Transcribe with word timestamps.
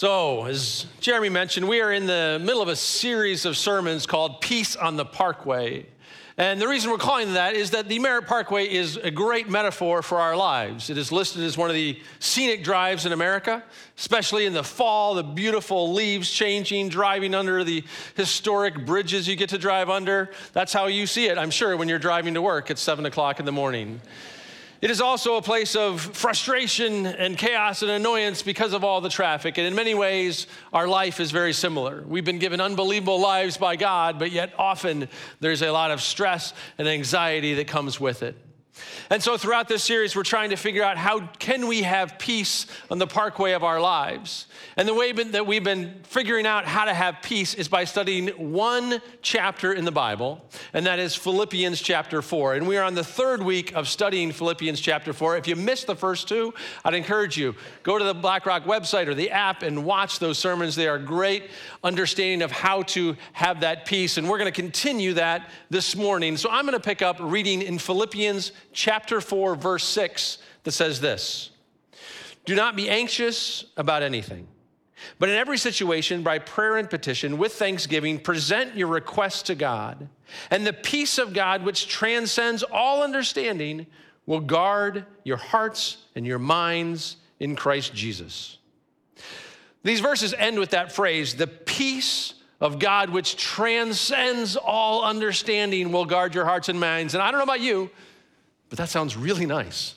So, 0.00 0.46
as 0.46 0.86
Jeremy 1.00 1.28
mentioned, 1.28 1.68
we 1.68 1.82
are 1.82 1.92
in 1.92 2.06
the 2.06 2.40
middle 2.40 2.62
of 2.62 2.68
a 2.68 2.74
series 2.74 3.44
of 3.44 3.54
sermons 3.54 4.06
called 4.06 4.40
Peace 4.40 4.74
on 4.74 4.96
the 4.96 5.04
Parkway. 5.04 5.84
And 6.38 6.58
the 6.58 6.66
reason 6.66 6.90
we're 6.90 6.96
calling 6.96 7.34
that 7.34 7.54
is 7.54 7.72
that 7.72 7.86
the 7.86 7.98
Merritt 7.98 8.26
Parkway 8.26 8.66
is 8.66 8.96
a 8.96 9.10
great 9.10 9.50
metaphor 9.50 10.00
for 10.00 10.18
our 10.18 10.34
lives. 10.34 10.88
It 10.88 10.96
is 10.96 11.12
listed 11.12 11.42
as 11.42 11.58
one 11.58 11.68
of 11.68 11.74
the 11.74 12.00
scenic 12.18 12.64
drives 12.64 13.04
in 13.04 13.12
America, 13.12 13.62
especially 13.98 14.46
in 14.46 14.54
the 14.54 14.64
fall, 14.64 15.16
the 15.16 15.22
beautiful 15.22 15.92
leaves 15.92 16.30
changing, 16.30 16.88
driving 16.88 17.34
under 17.34 17.62
the 17.62 17.84
historic 18.14 18.86
bridges 18.86 19.28
you 19.28 19.36
get 19.36 19.50
to 19.50 19.58
drive 19.58 19.90
under. 19.90 20.30
That's 20.54 20.72
how 20.72 20.86
you 20.86 21.06
see 21.06 21.26
it, 21.26 21.36
I'm 21.36 21.50
sure, 21.50 21.76
when 21.76 21.90
you're 21.90 21.98
driving 21.98 22.32
to 22.32 22.40
work 22.40 22.70
at 22.70 22.78
7 22.78 23.04
o'clock 23.04 23.38
in 23.38 23.44
the 23.44 23.52
morning. 23.52 24.00
It 24.80 24.90
is 24.90 25.02
also 25.02 25.36
a 25.36 25.42
place 25.42 25.76
of 25.76 26.00
frustration 26.00 27.04
and 27.04 27.36
chaos 27.36 27.82
and 27.82 27.90
annoyance 27.90 28.42
because 28.42 28.72
of 28.72 28.82
all 28.82 29.02
the 29.02 29.10
traffic. 29.10 29.58
And 29.58 29.66
in 29.66 29.74
many 29.74 29.94
ways, 29.94 30.46
our 30.72 30.88
life 30.88 31.20
is 31.20 31.30
very 31.30 31.52
similar. 31.52 32.02
We've 32.06 32.24
been 32.24 32.38
given 32.38 32.62
unbelievable 32.62 33.20
lives 33.20 33.58
by 33.58 33.76
God, 33.76 34.18
but 34.18 34.30
yet 34.30 34.54
often 34.58 35.08
there's 35.40 35.60
a 35.60 35.70
lot 35.70 35.90
of 35.90 36.00
stress 36.00 36.54
and 36.78 36.88
anxiety 36.88 37.54
that 37.54 37.66
comes 37.66 38.00
with 38.00 38.22
it. 38.22 38.36
And 39.10 39.22
so 39.22 39.36
throughout 39.36 39.68
this 39.68 39.82
series, 39.82 40.14
we're 40.14 40.22
trying 40.22 40.50
to 40.50 40.56
figure 40.56 40.82
out 40.82 40.96
how 40.96 41.26
can 41.38 41.66
we 41.66 41.82
have 41.82 42.18
peace 42.18 42.66
on 42.90 42.98
the 42.98 43.06
parkway 43.06 43.52
of 43.52 43.64
our 43.64 43.80
lives. 43.80 44.46
And 44.76 44.86
the 44.86 44.94
way 44.94 45.12
that 45.12 45.46
we've 45.46 45.64
been 45.64 46.00
figuring 46.04 46.46
out 46.46 46.64
how 46.64 46.84
to 46.84 46.94
have 46.94 47.16
peace 47.22 47.54
is 47.54 47.68
by 47.68 47.84
studying 47.84 48.28
one 48.52 49.00
chapter 49.22 49.72
in 49.72 49.84
the 49.84 49.92
Bible, 49.92 50.44
and 50.72 50.86
that 50.86 50.98
is 50.98 51.14
Philippians 51.14 51.80
chapter 51.80 52.22
4. 52.22 52.54
And 52.54 52.68
we 52.68 52.76
are 52.76 52.84
on 52.84 52.94
the 52.94 53.04
third 53.04 53.42
week 53.42 53.74
of 53.74 53.88
studying 53.88 54.32
Philippians 54.32 54.80
chapter 54.80 55.12
4. 55.12 55.36
If 55.36 55.48
you 55.48 55.56
missed 55.56 55.86
the 55.86 55.96
first 55.96 56.28
two, 56.28 56.54
I'd 56.84 56.94
encourage 56.94 57.36
you, 57.36 57.54
go 57.82 57.98
to 57.98 58.04
the 58.04 58.14
BlackRock 58.14 58.64
website 58.64 59.08
or 59.08 59.14
the 59.14 59.30
app 59.30 59.62
and 59.62 59.84
watch 59.84 60.18
those 60.18 60.38
sermons. 60.38 60.76
They 60.76 60.88
are 60.88 60.98
great 60.98 61.50
understanding 61.82 62.42
of 62.42 62.50
how 62.50 62.82
to 62.82 63.16
have 63.32 63.60
that 63.60 63.86
peace. 63.86 64.16
And 64.16 64.28
we're 64.28 64.38
going 64.38 64.52
to 64.52 64.60
continue 64.60 65.14
that 65.14 65.50
this 65.68 65.96
morning. 65.96 66.36
So 66.36 66.48
I'm 66.50 66.64
going 66.64 66.78
to 66.78 66.84
pick 66.84 67.02
up 67.02 67.16
reading 67.20 67.62
in 67.62 67.78
Philippians 67.78 68.52
chapter 68.72 69.20
4, 69.20 69.54
verse 69.54 69.84
6, 69.84 70.38
that 70.64 70.72
says 70.72 71.00
this 71.00 71.50
Do 72.44 72.54
not 72.54 72.76
be 72.76 72.88
anxious 72.88 73.64
about 73.76 74.02
anything. 74.02 74.46
But 75.18 75.30
in 75.30 75.36
every 75.36 75.56
situation, 75.56 76.22
by 76.22 76.38
prayer 76.38 76.76
and 76.76 76.88
petition, 76.88 77.38
with 77.38 77.54
thanksgiving, 77.54 78.18
present 78.18 78.76
your 78.76 78.88
requests 78.88 79.42
to 79.44 79.54
God. 79.54 80.08
And 80.50 80.66
the 80.66 80.72
peace 80.72 81.18
of 81.18 81.32
God, 81.32 81.64
which 81.64 81.88
transcends 81.88 82.62
all 82.62 83.02
understanding, 83.02 83.86
will 84.26 84.40
guard 84.40 85.06
your 85.24 85.38
hearts 85.38 85.96
and 86.14 86.26
your 86.26 86.38
minds 86.38 87.16
in 87.38 87.56
Christ 87.56 87.94
Jesus. 87.94 88.58
These 89.82 90.00
verses 90.00 90.34
end 90.34 90.58
with 90.58 90.70
that 90.70 90.92
phrase 90.92 91.34
the 91.34 91.46
peace 91.46 92.34
of 92.60 92.78
God, 92.78 93.08
which 93.08 93.36
transcends 93.36 94.56
all 94.56 95.02
understanding, 95.02 95.92
will 95.92 96.04
guard 96.04 96.34
your 96.34 96.44
hearts 96.44 96.68
and 96.68 96.78
minds. 96.78 97.14
And 97.14 97.22
I 97.22 97.30
don't 97.30 97.38
know 97.38 97.44
about 97.44 97.60
you, 97.60 97.90
but 98.70 98.78
that 98.78 98.88
sounds 98.88 99.16
really 99.16 99.44
nice. 99.44 99.96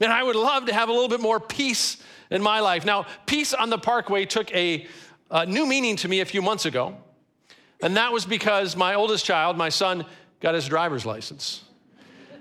Man, 0.00 0.10
I 0.10 0.22
would 0.22 0.34
love 0.34 0.66
to 0.66 0.74
have 0.74 0.88
a 0.88 0.92
little 0.92 1.08
bit 1.08 1.20
more 1.20 1.38
peace 1.38 1.98
in 2.30 2.42
my 2.42 2.58
life. 2.60 2.84
Now, 2.84 3.06
peace 3.26 3.54
on 3.54 3.70
the 3.70 3.78
parkway 3.78 4.24
took 4.24 4.52
a, 4.52 4.86
a 5.30 5.46
new 5.46 5.66
meaning 5.66 5.94
to 5.96 6.08
me 6.08 6.20
a 6.20 6.24
few 6.24 6.42
months 6.42 6.64
ago. 6.64 6.96
And 7.80 7.96
that 7.96 8.12
was 8.12 8.24
because 8.24 8.76
my 8.76 8.94
oldest 8.94 9.24
child, 9.24 9.56
my 9.56 9.68
son, 9.68 10.04
got 10.40 10.54
his 10.54 10.66
driver's 10.66 11.06
license. 11.06 11.62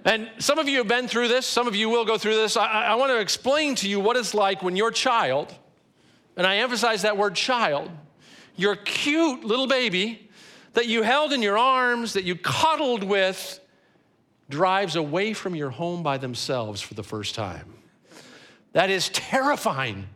And 0.05 0.29
some 0.39 0.57
of 0.57 0.67
you 0.67 0.79
have 0.79 0.87
been 0.87 1.07
through 1.07 1.27
this, 1.27 1.45
some 1.45 1.67
of 1.67 1.75
you 1.75 1.89
will 1.89 2.05
go 2.05 2.17
through 2.17 2.35
this. 2.35 2.57
I, 2.57 2.85
I 2.85 2.95
want 2.95 3.11
to 3.11 3.19
explain 3.19 3.75
to 3.75 3.89
you 3.89 3.99
what 3.99 4.17
it's 4.17 4.33
like 4.33 4.63
when 4.63 4.75
your 4.75 4.91
child, 4.91 5.53
and 6.35 6.47
I 6.47 6.57
emphasize 6.57 7.03
that 7.03 7.17
word 7.17 7.35
child, 7.35 7.89
your 8.55 8.75
cute 8.75 9.43
little 9.43 9.67
baby 9.67 10.29
that 10.73 10.87
you 10.87 11.03
held 11.03 11.31
in 11.33 11.41
your 11.41 11.57
arms, 11.57 12.13
that 12.13 12.23
you 12.23 12.35
cuddled 12.35 13.03
with, 13.03 13.59
drives 14.49 14.95
away 14.95 15.33
from 15.33 15.55
your 15.55 15.69
home 15.69 16.03
by 16.03 16.17
themselves 16.17 16.81
for 16.81 16.93
the 16.93 17.03
first 17.03 17.35
time. 17.35 17.73
That 18.73 18.89
is 18.89 19.09
terrifying. 19.09 20.07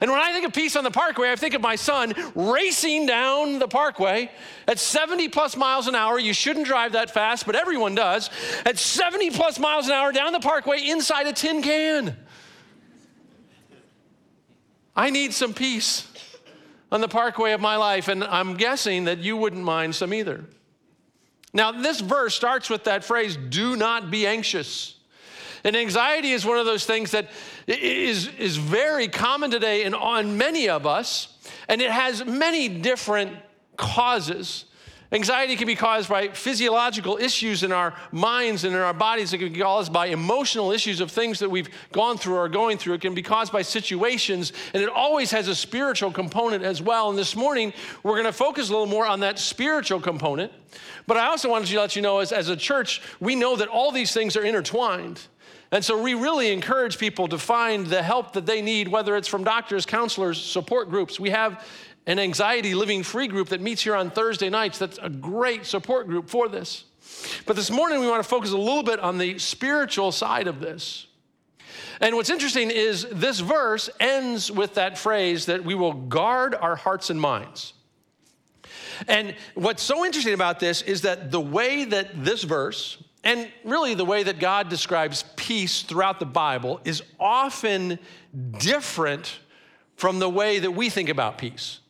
And 0.00 0.10
when 0.10 0.20
I 0.20 0.32
think 0.32 0.46
of 0.46 0.52
peace 0.52 0.76
on 0.76 0.84
the 0.84 0.90
parkway, 0.90 1.30
I 1.30 1.36
think 1.36 1.54
of 1.54 1.62
my 1.62 1.76
son 1.76 2.14
racing 2.34 3.06
down 3.06 3.58
the 3.58 3.68
parkway 3.68 4.30
at 4.68 4.78
70 4.78 5.28
plus 5.28 5.56
miles 5.56 5.86
an 5.88 5.94
hour. 5.94 6.18
You 6.18 6.32
shouldn't 6.32 6.66
drive 6.66 6.92
that 6.92 7.10
fast, 7.10 7.46
but 7.46 7.56
everyone 7.56 7.94
does. 7.94 8.30
At 8.66 8.78
70 8.78 9.30
plus 9.30 9.58
miles 9.58 9.86
an 9.86 9.92
hour 9.92 10.12
down 10.12 10.32
the 10.32 10.40
parkway 10.40 10.80
inside 10.86 11.26
a 11.26 11.32
tin 11.32 11.62
can. 11.62 12.16
I 14.94 15.10
need 15.10 15.32
some 15.32 15.54
peace 15.54 16.06
on 16.92 17.00
the 17.00 17.08
parkway 17.08 17.52
of 17.52 17.60
my 17.60 17.76
life, 17.76 18.08
and 18.08 18.24
I'm 18.24 18.54
guessing 18.54 19.04
that 19.04 19.18
you 19.18 19.36
wouldn't 19.36 19.62
mind 19.62 19.94
some 19.94 20.12
either. 20.12 20.44
Now, 21.52 21.72
this 21.72 22.00
verse 22.00 22.34
starts 22.34 22.70
with 22.70 22.84
that 22.84 23.04
phrase, 23.04 23.36
do 23.36 23.76
not 23.76 24.10
be 24.10 24.26
anxious. 24.26 24.94
And 25.64 25.76
anxiety 25.76 26.30
is 26.30 26.46
one 26.46 26.58
of 26.58 26.64
those 26.64 26.84
things 26.86 27.10
that 27.10 27.28
is, 27.66 28.28
is 28.38 28.56
very 28.56 29.08
common 29.08 29.50
today 29.50 29.84
and 29.84 29.94
on 29.94 30.38
many 30.38 30.68
of 30.68 30.86
us, 30.86 31.36
and 31.68 31.82
it 31.82 31.90
has 31.90 32.24
many 32.24 32.68
different 32.68 33.36
causes. 33.76 34.64
Anxiety 35.12 35.56
can 35.56 35.66
be 35.66 35.74
caused 35.74 36.08
by 36.08 36.28
physiological 36.28 37.16
issues 37.16 37.64
in 37.64 37.72
our 37.72 37.94
minds 38.12 38.62
and 38.62 38.76
in 38.76 38.80
our 38.80 38.94
bodies. 38.94 39.32
It 39.32 39.38
can 39.38 39.52
be 39.52 39.58
caused 39.58 39.92
by 39.92 40.06
emotional 40.06 40.70
issues 40.70 41.00
of 41.00 41.10
things 41.10 41.40
that 41.40 41.50
we've 41.50 41.68
gone 41.90 42.16
through 42.16 42.36
or 42.36 42.44
are 42.44 42.48
going 42.48 42.78
through. 42.78 42.94
It 42.94 43.00
can 43.00 43.14
be 43.14 43.22
caused 43.22 43.52
by 43.52 43.62
situations, 43.62 44.52
and 44.72 44.80
it 44.80 44.88
always 44.88 45.32
has 45.32 45.48
a 45.48 45.54
spiritual 45.54 46.12
component 46.12 46.62
as 46.62 46.80
well. 46.80 47.10
And 47.10 47.18
this 47.18 47.34
morning, 47.34 47.72
we're 48.04 48.14
going 48.14 48.24
to 48.26 48.32
focus 48.32 48.68
a 48.68 48.72
little 48.72 48.86
more 48.86 49.04
on 49.04 49.18
that 49.20 49.40
spiritual 49.40 50.00
component. 50.00 50.52
But 51.08 51.16
I 51.16 51.26
also 51.26 51.50
wanted 51.50 51.66
to 51.66 51.80
let 51.80 51.96
you 51.96 52.02
know, 52.02 52.20
as, 52.20 52.30
as 52.30 52.48
a 52.48 52.56
church, 52.56 53.02
we 53.18 53.34
know 53.34 53.56
that 53.56 53.66
all 53.66 53.90
these 53.90 54.12
things 54.12 54.36
are 54.36 54.44
intertwined. 54.44 55.20
And 55.72 55.84
so 55.84 56.00
we 56.00 56.14
really 56.14 56.52
encourage 56.52 56.98
people 56.98 57.28
to 57.28 57.38
find 57.38 57.86
the 57.86 58.02
help 58.02 58.32
that 58.32 58.44
they 58.44 58.60
need, 58.60 58.88
whether 58.88 59.16
it's 59.16 59.28
from 59.28 59.44
doctors, 59.44 59.86
counselors, 59.86 60.40
support 60.42 60.90
groups. 60.90 61.20
We 61.20 61.30
have 61.30 61.64
an 62.06 62.18
anxiety 62.18 62.74
living 62.74 63.02
free 63.02 63.28
group 63.28 63.48
that 63.50 63.60
meets 63.60 63.82
here 63.82 63.94
on 63.94 64.10
Thursday 64.10 64.50
nights. 64.50 64.78
That's 64.78 64.98
a 65.02 65.10
great 65.10 65.66
support 65.66 66.06
group 66.06 66.28
for 66.28 66.48
this. 66.48 66.84
But 67.46 67.56
this 67.56 67.70
morning, 67.70 68.00
we 68.00 68.08
want 68.08 68.22
to 68.22 68.28
focus 68.28 68.52
a 68.52 68.58
little 68.58 68.82
bit 68.82 69.00
on 69.00 69.18
the 69.18 69.38
spiritual 69.38 70.12
side 70.12 70.46
of 70.46 70.60
this. 70.60 71.06
And 72.00 72.16
what's 72.16 72.30
interesting 72.30 72.70
is 72.70 73.06
this 73.10 73.40
verse 73.40 73.90
ends 74.00 74.50
with 74.50 74.74
that 74.74 74.96
phrase 74.96 75.46
that 75.46 75.64
we 75.64 75.74
will 75.74 75.92
guard 75.92 76.54
our 76.54 76.76
hearts 76.76 77.10
and 77.10 77.20
minds. 77.20 77.74
And 79.06 79.34
what's 79.54 79.82
so 79.82 80.04
interesting 80.04 80.34
about 80.34 80.60
this 80.60 80.82
is 80.82 81.02
that 81.02 81.30
the 81.30 81.40
way 81.40 81.84
that 81.84 82.24
this 82.24 82.42
verse, 82.42 83.02
and 83.22 83.48
really 83.64 83.94
the 83.94 84.04
way 84.04 84.22
that 84.22 84.38
God 84.40 84.68
describes 84.68 85.24
peace 85.36 85.82
throughout 85.82 86.20
the 86.20 86.26
Bible, 86.26 86.80
is 86.84 87.02
often 87.18 87.98
different 88.58 89.38
from 89.96 90.18
the 90.18 90.28
way 90.28 90.58
that 90.58 90.70
we 90.70 90.88
think 90.88 91.08
about 91.10 91.36
peace. 91.38 91.80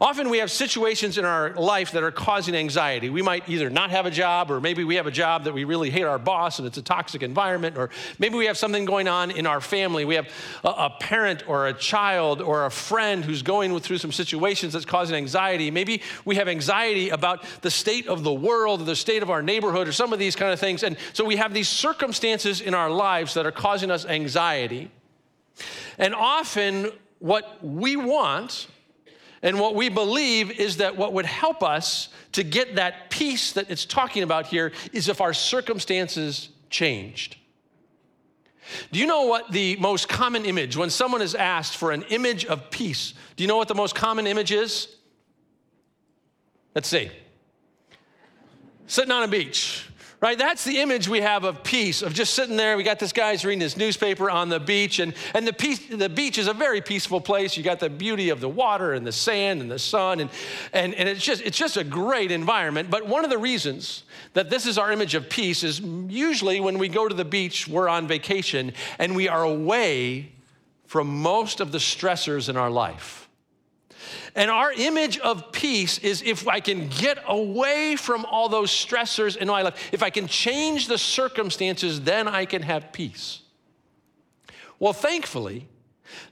Often 0.00 0.30
we 0.30 0.38
have 0.38 0.50
situations 0.50 1.18
in 1.18 1.24
our 1.24 1.52
life 1.54 1.92
that 1.92 2.02
are 2.02 2.10
causing 2.10 2.54
anxiety. 2.54 3.10
We 3.10 3.22
might 3.22 3.48
either 3.48 3.68
not 3.68 3.90
have 3.90 4.06
a 4.06 4.10
job, 4.10 4.50
or 4.50 4.60
maybe 4.60 4.82
we 4.82 4.96
have 4.96 5.06
a 5.06 5.10
job 5.10 5.44
that 5.44 5.52
we 5.52 5.64
really 5.64 5.90
hate 5.90 6.04
our 6.04 6.18
boss 6.18 6.58
and 6.58 6.66
it's 6.66 6.78
a 6.78 6.82
toxic 6.82 7.22
environment, 7.22 7.76
or 7.76 7.90
maybe 8.18 8.36
we 8.36 8.46
have 8.46 8.56
something 8.56 8.84
going 8.84 9.08
on 9.08 9.30
in 9.30 9.46
our 9.46 9.60
family. 9.60 10.04
We 10.04 10.14
have 10.14 10.28
a, 10.64 10.68
a 10.68 10.96
parent 11.00 11.46
or 11.48 11.66
a 11.66 11.74
child 11.74 12.40
or 12.40 12.64
a 12.64 12.70
friend 12.70 13.24
who's 13.24 13.42
going 13.42 13.78
through 13.80 13.98
some 13.98 14.12
situations 14.12 14.72
that's 14.72 14.86
causing 14.86 15.16
anxiety. 15.16 15.70
Maybe 15.70 16.02
we 16.24 16.36
have 16.36 16.48
anxiety 16.48 17.10
about 17.10 17.44
the 17.60 17.70
state 17.70 18.06
of 18.08 18.22
the 18.22 18.32
world, 18.32 18.80
or 18.80 18.84
the 18.84 18.96
state 18.96 19.22
of 19.22 19.30
our 19.30 19.42
neighborhood, 19.42 19.86
or 19.86 19.92
some 19.92 20.12
of 20.12 20.18
these 20.18 20.34
kind 20.34 20.52
of 20.52 20.58
things. 20.58 20.82
And 20.82 20.96
so 21.12 21.24
we 21.24 21.36
have 21.36 21.52
these 21.52 21.68
circumstances 21.68 22.60
in 22.60 22.74
our 22.74 22.90
lives 22.90 23.34
that 23.34 23.44
are 23.44 23.52
causing 23.52 23.90
us 23.90 24.06
anxiety. 24.06 24.90
And 25.98 26.14
often, 26.14 26.90
what 27.18 27.62
we 27.62 27.96
want 27.96 28.66
and 29.42 29.58
what 29.58 29.74
we 29.74 29.88
believe 29.88 30.50
is 30.50 30.78
that 30.78 30.96
what 30.96 31.12
would 31.14 31.26
help 31.26 31.62
us 31.62 32.08
to 32.32 32.42
get 32.42 32.76
that 32.76 33.10
peace 33.10 33.52
that 33.52 33.70
it's 33.70 33.86
talking 33.86 34.22
about 34.22 34.46
here 34.46 34.72
is 34.92 35.08
if 35.08 35.20
our 35.20 35.32
circumstances 35.32 36.50
changed. 36.68 37.36
Do 38.92 39.00
you 39.00 39.06
know 39.06 39.22
what 39.22 39.50
the 39.50 39.76
most 39.76 40.08
common 40.08 40.44
image, 40.44 40.76
when 40.76 40.90
someone 40.90 41.22
is 41.22 41.34
asked 41.34 41.76
for 41.76 41.90
an 41.90 42.02
image 42.10 42.44
of 42.44 42.70
peace, 42.70 43.14
do 43.36 43.42
you 43.42 43.48
know 43.48 43.56
what 43.56 43.68
the 43.68 43.74
most 43.74 43.94
common 43.94 44.26
image 44.26 44.52
is? 44.52 44.88
Let's 46.74 46.88
see. 46.88 47.10
Sitting 48.86 49.10
on 49.10 49.22
a 49.22 49.28
beach 49.28 49.89
right? 50.20 50.36
That's 50.36 50.64
the 50.64 50.80
image 50.80 51.08
we 51.08 51.22
have 51.22 51.44
of 51.44 51.62
peace, 51.62 52.02
of 52.02 52.12
just 52.12 52.34
sitting 52.34 52.56
there. 52.56 52.76
We 52.76 52.82
got 52.82 52.98
this 52.98 53.12
guy's 53.12 53.44
reading 53.44 53.62
his 53.62 53.76
newspaper 53.76 54.30
on 54.30 54.50
the 54.50 54.60
beach, 54.60 54.98
and, 54.98 55.14
and 55.34 55.46
the, 55.46 55.52
peace, 55.52 55.78
the 55.88 56.08
beach 56.08 56.36
is 56.36 56.46
a 56.46 56.52
very 56.52 56.82
peaceful 56.82 57.20
place. 57.20 57.56
You 57.56 57.62
got 57.62 57.80
the 57.80 57.88
beauty 57.88 58.28
of 58.28 58.40
the 58.40 58.48
water 58.48 58.92
and 58.92 59.06
the 59.06 59.12
sand 59.12 59.62
and 59.62 59.70
the 59.70 59.78
sun, 59.78 60.20
and, 60.20 60.30
and, 60.72 60.94
and 60.94 61.08
it's, 61.08 61.24
just, 61.24 61.42
it's 61.42 61.56
just 61.56 61.78
a 61.78 61.84
great 61.84 62.30
environment. 62.30 62.90
But 62.90 63.06
one 63.06 63.24
of 63.24 63.30
the 63.30 63.38
reasons 63.38 64.04
that 64.34 64.50
this 64.50 64.66
is 64.66 64.76
our 64.76 64.92
image 64.92 65.14
of 65.14 65.30
peace 65.30 65.64
is 65.64 65.80
usually 65.80 66.60
when 66.60 66.78
we 66.78 66.88
go 66.88 67.08
to 67.08 67.14
the 67.14 67.24
beach, 67.24 67.66
we're 67.66 67.88
on 67.88 68.06
vacation, 68.06 68.74
and 68.98 69.16
we 69.16 69.26
are 69.28 69.42
away 69.42 70.32
from 70.86 71.22
most 71.22 71.60
of 71.60 71.72
the 71.72 71.78
stressors 71.78 72.48
in 72.48 72.56
our 72.56 72.70
life. 72.70 73.29
And 74.34 74.50
our 74.50 74.72
image 74.72 75.18
of 75.18 75.52
peace 75.52 75.98
is 75.98 76.22
if 76.22 76.46
I 76.48 76.60
can 76.60 76.88
get 76.88 77.18
away 77.26 77.96
from 77.96 78.24
all 78.24 78.48
those 78.48 78.70
stressors 78.70 79.36
in 79.36 79.48
my 79.48 79.62
life, 79.62 79.90
if 79.92 80.02
I 80.02 80.10
can 80.10 80.26
change 80.26 80.86
the 80.86 80.98
circumstances, 80.98 82.00
then 82.00 82.28
I 82.28 82.44
can 82.44 82.62
have 82.62 82.92
peace. 82.92 83.40
Well, 84.78 84.92
thankfully, 84.92 85.68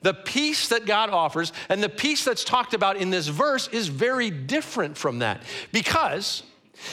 the 0.03 0.15
peace 0.15 0.69
that 0.69 0.87
God 0.87 1.11
offers 1.11 1.53
and 1.69 1.83
the 1.83 1.89
peace 1.89 2.25
that's 2.25 2.45
talked 2.45 2.75
about 2.75 2.97
in 2.97 3.11
this 3.11 3.29
verse 3.29 3.69
is 3.69 3.89
very 3.89 4.31
different 4.31 4.97
from 4.97 5.21
that. 5.21 5.43
Because 5.73 6.43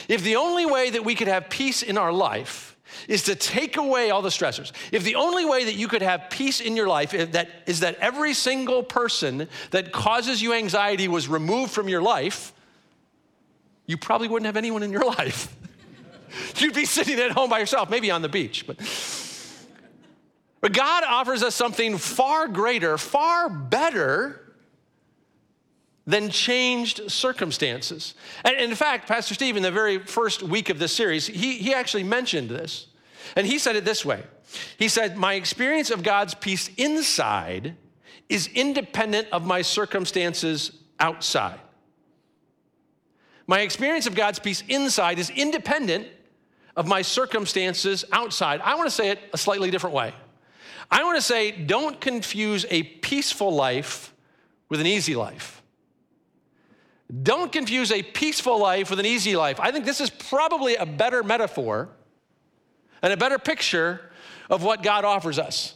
if 0.08 0.24
the 0.24 0.36
only 0.36 0.66
way 0.66 0.90
that 0.90 1.06
we 1.06 1.16
could 1.16 1.28
have 1.28 1.50
peace 1.50 1.84
in 1.84 1.98
our 1.98 2.12
life 2.12 2.75
is 3.08 3.24
to 3.24 3.36
take 3.36 3.78
away 3.78 4.10
all 4.10 4.22
the 4.22 4.30
stressors. 4.30 4.72
If 4.92 5.04
the 5.04 5.16
only 5.16 5.46
way 5.46 5.66
that 5.66 5.76
you 5.76 5.88
could 5.88 6.02
have 6.02 6.30
peace 6.30 6.62
in 6.62 6.76
your 6.76 6.88
life 6.88 7.14
is 7.14 7.30
that, 7.30 7.50
is 7.66 7.82
that 7.82 7.96
every 7.96 8.34
single 8.34 8.84
person 8.84 9.48
that 9.72 9.92
causes 9.92 10.42
you 10.42 10.54
anxiety 10.54 11.08
was 11.08 11.28
removed 11.28 11.72
from 11.72 11.88
your 11.88 12.02
life, 12.02 12.54
you 13.86 13.98
probably 13.98 14.28
wouldn't 14.28 14.48
have 14.48 14.58
anyone 14.58 14.84
in 14.84 14.92
your 14.92 15.06
life. 15.18 15.56
You'd 16.58 16.74
be 16.74 16.86
sitting 16.86 17.20
at 17.20 17.32
home 17.32 17.50
by 17.50 17.60
yourself, 17.60 17.90
maybe 17.90 18.12
on 18.12 18.22
the 18.22 18.30
beach. 18.30 18.66
But, 18.68 18.78
but 20.62 20.74
God 20.74 21.04
offers 21.04 21.44
us 21.44 21.56
something 21.56 21.98
far 21.98 22.48
greater, 22.48 22.98
far 22.98 23.50
better 23.50 24.45
than 26.08 26.30
changed 26.30 27.12
circumstances. 27.12 28.14
And 28.44 28.56
in 28.58 28.76
fact, 28.76 29.08
Pastor 29.08 29.34
Steve, 29.34 29.58
in 29.58 29.64
the 29.64 29.72
very 29.72 30.00
first 30.00 30.44
week 30.44 30.70
of 30.70 30.78
this 30.78 30.96
series, 30.96 31.26
he, 31.26 31.58
he 31.58 31.74
actually 31.74 32.04
mentioned 32.04 32.50
this. 32.50 32.88
And 33.36 33.48
he 33.48 33.58
said 33.58 33.76
it 33.76 33.86
this 33.86 34.06
way 34.06 34.24
He 34.78 34.88
said, 34.88 35.18
My 35.18 35.34
experience 35.34 35.90
of 35.90 36.04
God's 36.04 36.36
peace 36.36 36.70
inside 36.78 37.76
is 38.30 38.48
independent 38.48 39.28
of 39.32 39.46
my 39.46 39.62
circumstances 39.62 40.72
outside. 41.00 41.60
My 43.48 43.62
experience 43.62 44.08
of 44.08 44.16
God's 44.16 44.40
peace 44.40 44.64
inside 44.68 45.20
is 45.20 45.30
independent 45.30 46.08
of 46.76 46.88
my 46.88 47.02
circumstances 47.02 48.04
outside. 48.12 48.60
I 48.62 48.76
want 48.76 48.88
to 48.88 48.96
say 48.96 49.10
it 49.10 49.20
a 49.34 49.38
slightly 49.38 49.72
different 49.72 49.96
way. 49.96 50.14
I 50.90 51.04
want 51.04 51.18
to 51.18 51.22
say, 51.22 51.52
don't 51.52 52.00
confuse 52.00 52.66
a 52.70 52.84
peaceful 52.84 53.54
life 53.54 54.14
with 54.70 54.80
an 54.80 54.88
easy 54.88 55.16
life. 55.16 55.62
Don't 57.24 57.52
confuse 57.52 57.92
a 57.92 58.02
peaceful 58.02 58.60
life 58.60 58.90
with 58.90 59.00
an 59.00 59.06
easy 59.06 59.36
life. 59.36 59.60
I 59.60 59.72
think 59.72 59.86
this 59.86 60.02
is 60.02 60.10
probably 60.10 60.76
a 60.76 60.86
better 60.86 61.24
metaphor 61.24 61.90
and 63.02 63.14
a 63.14 63.18
better 63.18 63.38
picture 63.38 64.02
of 64.50 64.64
what 64.64 64.84
God 64.84 65.06
offers 65.06 65.38
us. 65.38 65.76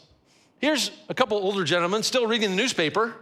Here's 0.60 0.92
a 1.08 1.14
couple 1.14 1.38
older 1.38 1.64
gentlemen 1.64 2.04
still 2.04 2.28
reading 2.28 2.50
the 2.50 2.56
newspaper, 2.56 3.14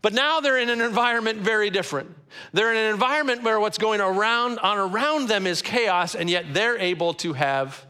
but 0.00 0.12
now 0.12 0.40
they're 0.40 0.58
in 0.58 0.68
an 0.68 0.80
environment 0.80 1.38
very 1.40 1.70
different. 1.70 2.14
They're 2.52 2.70
in 2.72 2.76
an 2.76 2.92
environment 2.92 3.42
where 3.42 3.58
what's 3.58 3.78
going 3.78 4.00
around 4.00 4.58
on 4.58 4.78
around 4.78 5.28
them 5.28 5.46
is 5.46 5.62
chaos, 5.62 6.14
and 6.14 6.28
yet 6.30 6.52
they're 6.52 6.78
able 6.78 7.14
to 7.14 7.32
have 7.32 7.84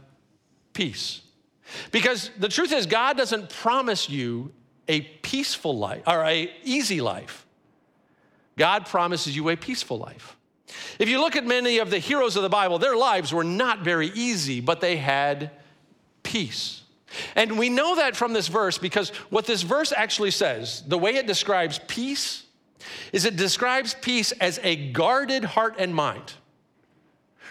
peace. 0.73 1.23
Because 1.91 2.31
the 2.39 2.49
truth 2.49 2.73
is, 2.73 2.87
God 2.87 3.17
doesn't 3.17 3.51
promise 3.51 4.09
you 4.09 4.53
a 4.89 5.01
peaceful 5.01 5.77
life 5.77 6.03
or 6.07 6.23
a 6.25 6.51
easy 6.65 7.01
life. 7.01 7.42
God 8.57 8.87
promises 8.87 9.35
you 9.35 9.49
a 9.49 9.57
peaceful 9.57 9.99
life. 9.99 10.37
If 10.99 11.09
you 11.09 11.21
look 11.21 11.37
at 11.37 11.45
many 11.45 11.79
of 11.79 11.91
the 11.91 11.99
heroes 11.99 12.37
of 12.37 12.43
the 12.43 12.49
Bible, 12.49 12.79
their 12.79 12.97
lives 12.97 13.33
were 13.33 13.45
not 13.45 13.81
very 13.81 14.09
easy, 14.09 14.61
but 14.61 14.81
they 14.81 14.97
had 14.97 15.51
peace. 16.23 16.83
And 17.35 17.59
we 17.59 17.69
know 17.69 17.97
that 17.97 18.17
from 18.17 18.33
this 18.33 18.49
verse 18.49 18.79
because 18.79 19.11
what 19.29 19.47
this 19.47 19.63
verse 19.63 19.93
actually 19.93 20.31
says, 20.31 20.83
the 20.87 20.99
way 20.99 21.17
it 21.17 21.27
describes 21.27 21.79
peace, 21.87 22.45
is 23.13 23.25
it 23.25 23.37
describes 23.37 23.95
peace 23.95 24.33
as 24.33 24.59
a 24.63 24.77
guarded 24.93 25.45
heart 25.45 25.77
and 25.79 25.95
mind. 25.95 26.35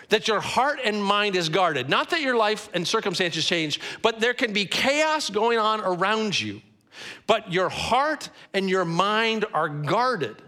That 0.09 0.27
your 0.27 0.41
heart 0.41 0.79
and 0.83 1.03
mind 1.03 1.35
is 1.35 1.47
guarded. 1.47 1.89
Not 1.89 2.09
that 2.09 2.21
your 2.21 2.35
life 2.35 2.69
and 2.73 2.85
circumstances 2.87 3.45
change, 3.45 3.79
but 4.01 4.19
there 4.19 4.33
can 4.33 4.51
be 4.51 4.65
chaos 4.65 5.29
going 5.29 5.57
on 5.57 5.79
around 5.81 6.39
you. 6.39 6.61
But 7.27 7.53
your 7.53 7.69
heart 7.69 8.29
and 8.53 8.69
your 8.69 8.83
mind 8.83 9.45
are 9.53 9.69
guarded. 9.69 10.41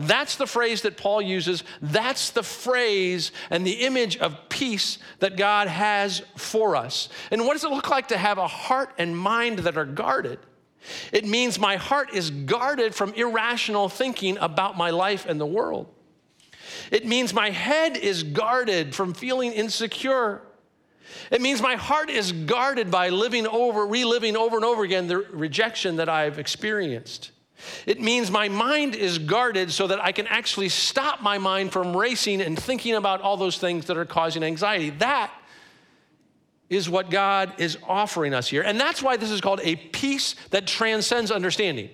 That's 0.00 0.36
the 0.36 0.46
phrase 0.46 0.82
that 0.82 0.96
Paul 0.96 1.22
uses. 1.22 1.64
That's 1.82 2.30
the 2.30 2.42
phrase 2.42 3.32
and 3.50 3.66
the 3.66 3.84
image 3.84 4.16
of 4.16 4.48
peace 4.48 4.98
that 5.18 5.36
God 5.36 5.68
has 5.68 6.22
for 6.36 6.76
us. 6.76 7.08
And 7.30 7.46
what 7.46 7.54
does 7.54 7.64
it 7.64 7.70
look 7.70 7.90
like 7.90 8.08
to 8.08 8.18
have 8.18 8.38
a 8.38 8.46
heart 8.46 8.92
and 8.98 9.16
mind 9.16 9.60
that 9.60 9.76
are 9.76 9.84
guarded? 9.84 10.38
It 11.12 11.26
means 11.26 11.58
my 11.58 11.76
heart 11.76 12.14
is 12.14 12.30
guarded 12.30 12.94
from 12.94 13.12
irrational 13.14 13.88
thinking 13.88 14.38
about 14.38 14.76
my 14.76 14.90
life 14.90 15.26
and 15.26 15.40
the 15.40 15.46
world. 15.46 15.92
It 16.90 17.06
means 17.06 17.34
my 17.34 17.50
head 17.50 17.96
is 17.96 18.22
guarded 18.22 18.94
from 18.94 19.14
feeling 19.14 19.52
insecure. 19.52 20.42
It 21.30 21.40
means 21.40 21.60
my 21.60 21.76
heart 21.76 22.10
is 22.10 22.32
guarded 22.32 22.90
by 22.90 23.08
living 23.10 23.46
over, 23.46 23.86
reliving 23.86 24.36
over 24.36 24.56
and 24.56 24.64
over 24.64 24.82
again 24.84 25.06
the 25.06 25.18
rejection 25.18 25.96
that 25.96 26.08
I've 26.08 26.38
experienced. 26.38 27.32
It 27.86 28.00
means 28.00 28.30
my 28.30 28.48
mind 28.48 28.94
is 28.94 29.18
guarded 29.18 29.72
so 29.72 29.86
that 29.86 30.02
I 30.02 30.12
can 30.12 30.26
actually 30.26 30.68
stop 30.68 31.22
my 31.22 31.38
mind 31.38 31.72
from 31.72 31.96
racing 31.96 32.40
and 32.40 32.58
thinking 32.58 32.94
about 32.94 33.20
all 33.20 33.36
those 33.36 33.58
things 33.58 33.86
that 33.86 33.96
are 33.96 34.04
causing 34.04 34.42
anxiety. 34.42 34.90
That 34.90 35.32
is 36.68 36.88
what 36.88 37.10
God 37.10 37.54
is 37.58 37.76
offering 37.86 38.32
us 38.32 38.48
here. 38.48 38.62
And 38.62 38.78
that's 38.80 39.02
why 39.02 39.16
this 39.16 39.30
is 39.30 39.40
called 39.40 39.60
a 39.62 39.76
peace 39.76 40.36
that 40.50 40.66
transcends 40.66 41.30
understanding. 41.30 41.90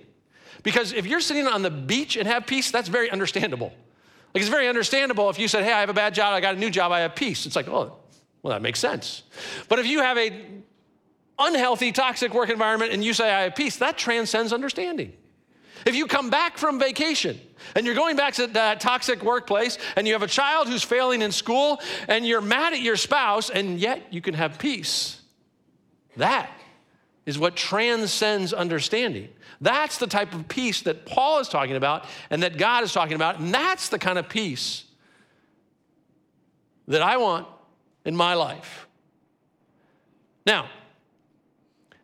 Because 0.63 0.93
if 0.93 1.07
you're 1.07 1.21
sitting 1.21 1.47
on 1.47 1.61
the 1.61 1.71
beach 1.71 2.15
and 2.15 2.27
have 2.27 2.45
peace, 2.45 2.71
that's 2.71 2.87
very 2.87 3.09
understandable. 3.09 3.73
Like 4.33 4.41
it's 4.41 4.49
very 4.49 4.67
understandable 4.67 5.29
if 5.29 5.39
you 5.39 5.47
said, 5.47 5.63
Hey, 5.63 5.73
I 5.73 5.79
have 5.79 5.89
a 5.89 5.93
bad 5.93 6.13
job, 6.13 6.33
I 6.33 6.41
got 6.41 6.55
a 6.55 6.59
new 6.59 6.69
job, 6.69 6.91
I 6.91 6.99
have 6.99 7.15
peace. 7.15 7.45
It's 7.45 7.55
like, 7.55 7.67
oh, 7.67 7.97
well, 8.43 8.53
that 8.53 8.61
makes 8.61 8.79
sense. 8.79 9.23
But 9.67 9.79
if 9.79 9.87
you 9.87 10.01
have 10.01 10.17
a 10.17 10.31
unhealthy, 11.39 11.91
toxic 11.91 12.33
work 12.33 12.49
environment 12.49 12.93
and 12.93 13.03
you 13.03 13.13
say, 13.13 13.33
I 13.33 13.43
have 13.43 13.55
peace, 13.55 13.77
that 13.77 13.97
transcends 13.97 14.53
understanding. 14.53 15.13
If 15.87 15.95
you 15.95 16.05
come 16.05 16.29
back 16.29 16.57
from 16.57 16.79
vacation 16.79 17.39
and 17.73 17.85
you're 17.85 17.95
going 17.95 18.17
back 18.17 18.33
to 18.33 18.47
that 18.47 18.81
toxic 18.81 19.23
workplace 19.23 19.77
and 19.95 20.05
you 20.05 20.11
have 20.11 20.21
a 20.21 20.27
child 20.27 20.67
who's 20.67 20.83
failing 20.83 21.21
in 21.21 21.31
school 21.31 21.79
and 22.09 22.27
you're 22.27 22.41
mad 22.41 22.73
at 22.73 22.81
your 22.81 22.97
spouse 22.97 23.49
and 23.49 23.79
yet 23.79 24.11
you 24.11 24.19
can 24.19 24.33
have 24.33 24.59
peace, 24.59 25.21
that 26.17 26.51
is 27.25 27.39
what 27.39 27.55
transcends 27.55 28.51
understanding. 28.51 29.29
That's 29.61 29.97
the 29.97 30.07
type 30.07 30.33
of 30.33 30.49
peace 30.49 30.81
that 30.81 31.05
Paul 31.05 31.39
is 31.39 31.47
talking 31.47 31.77
about 31.77 32.03
and 32.29 32.43
that 32.43 32.57
God 32.57 32.83
is 32.83 32.91
talking 32.91 33.15
about. 33.15 33.39
And 33.39 33.53
that's 33.53 33.87
the 33.87 33.97
kind 33.97 34.19
of 34.19 34.27
peace 34.27 34.83
that 36.89 37.01
I 37.01 37.15
want 37.15 37.47
in 38.03 38.13
my 38.13 38.33
life. 38.33 38.89
Now, 40.45 40.67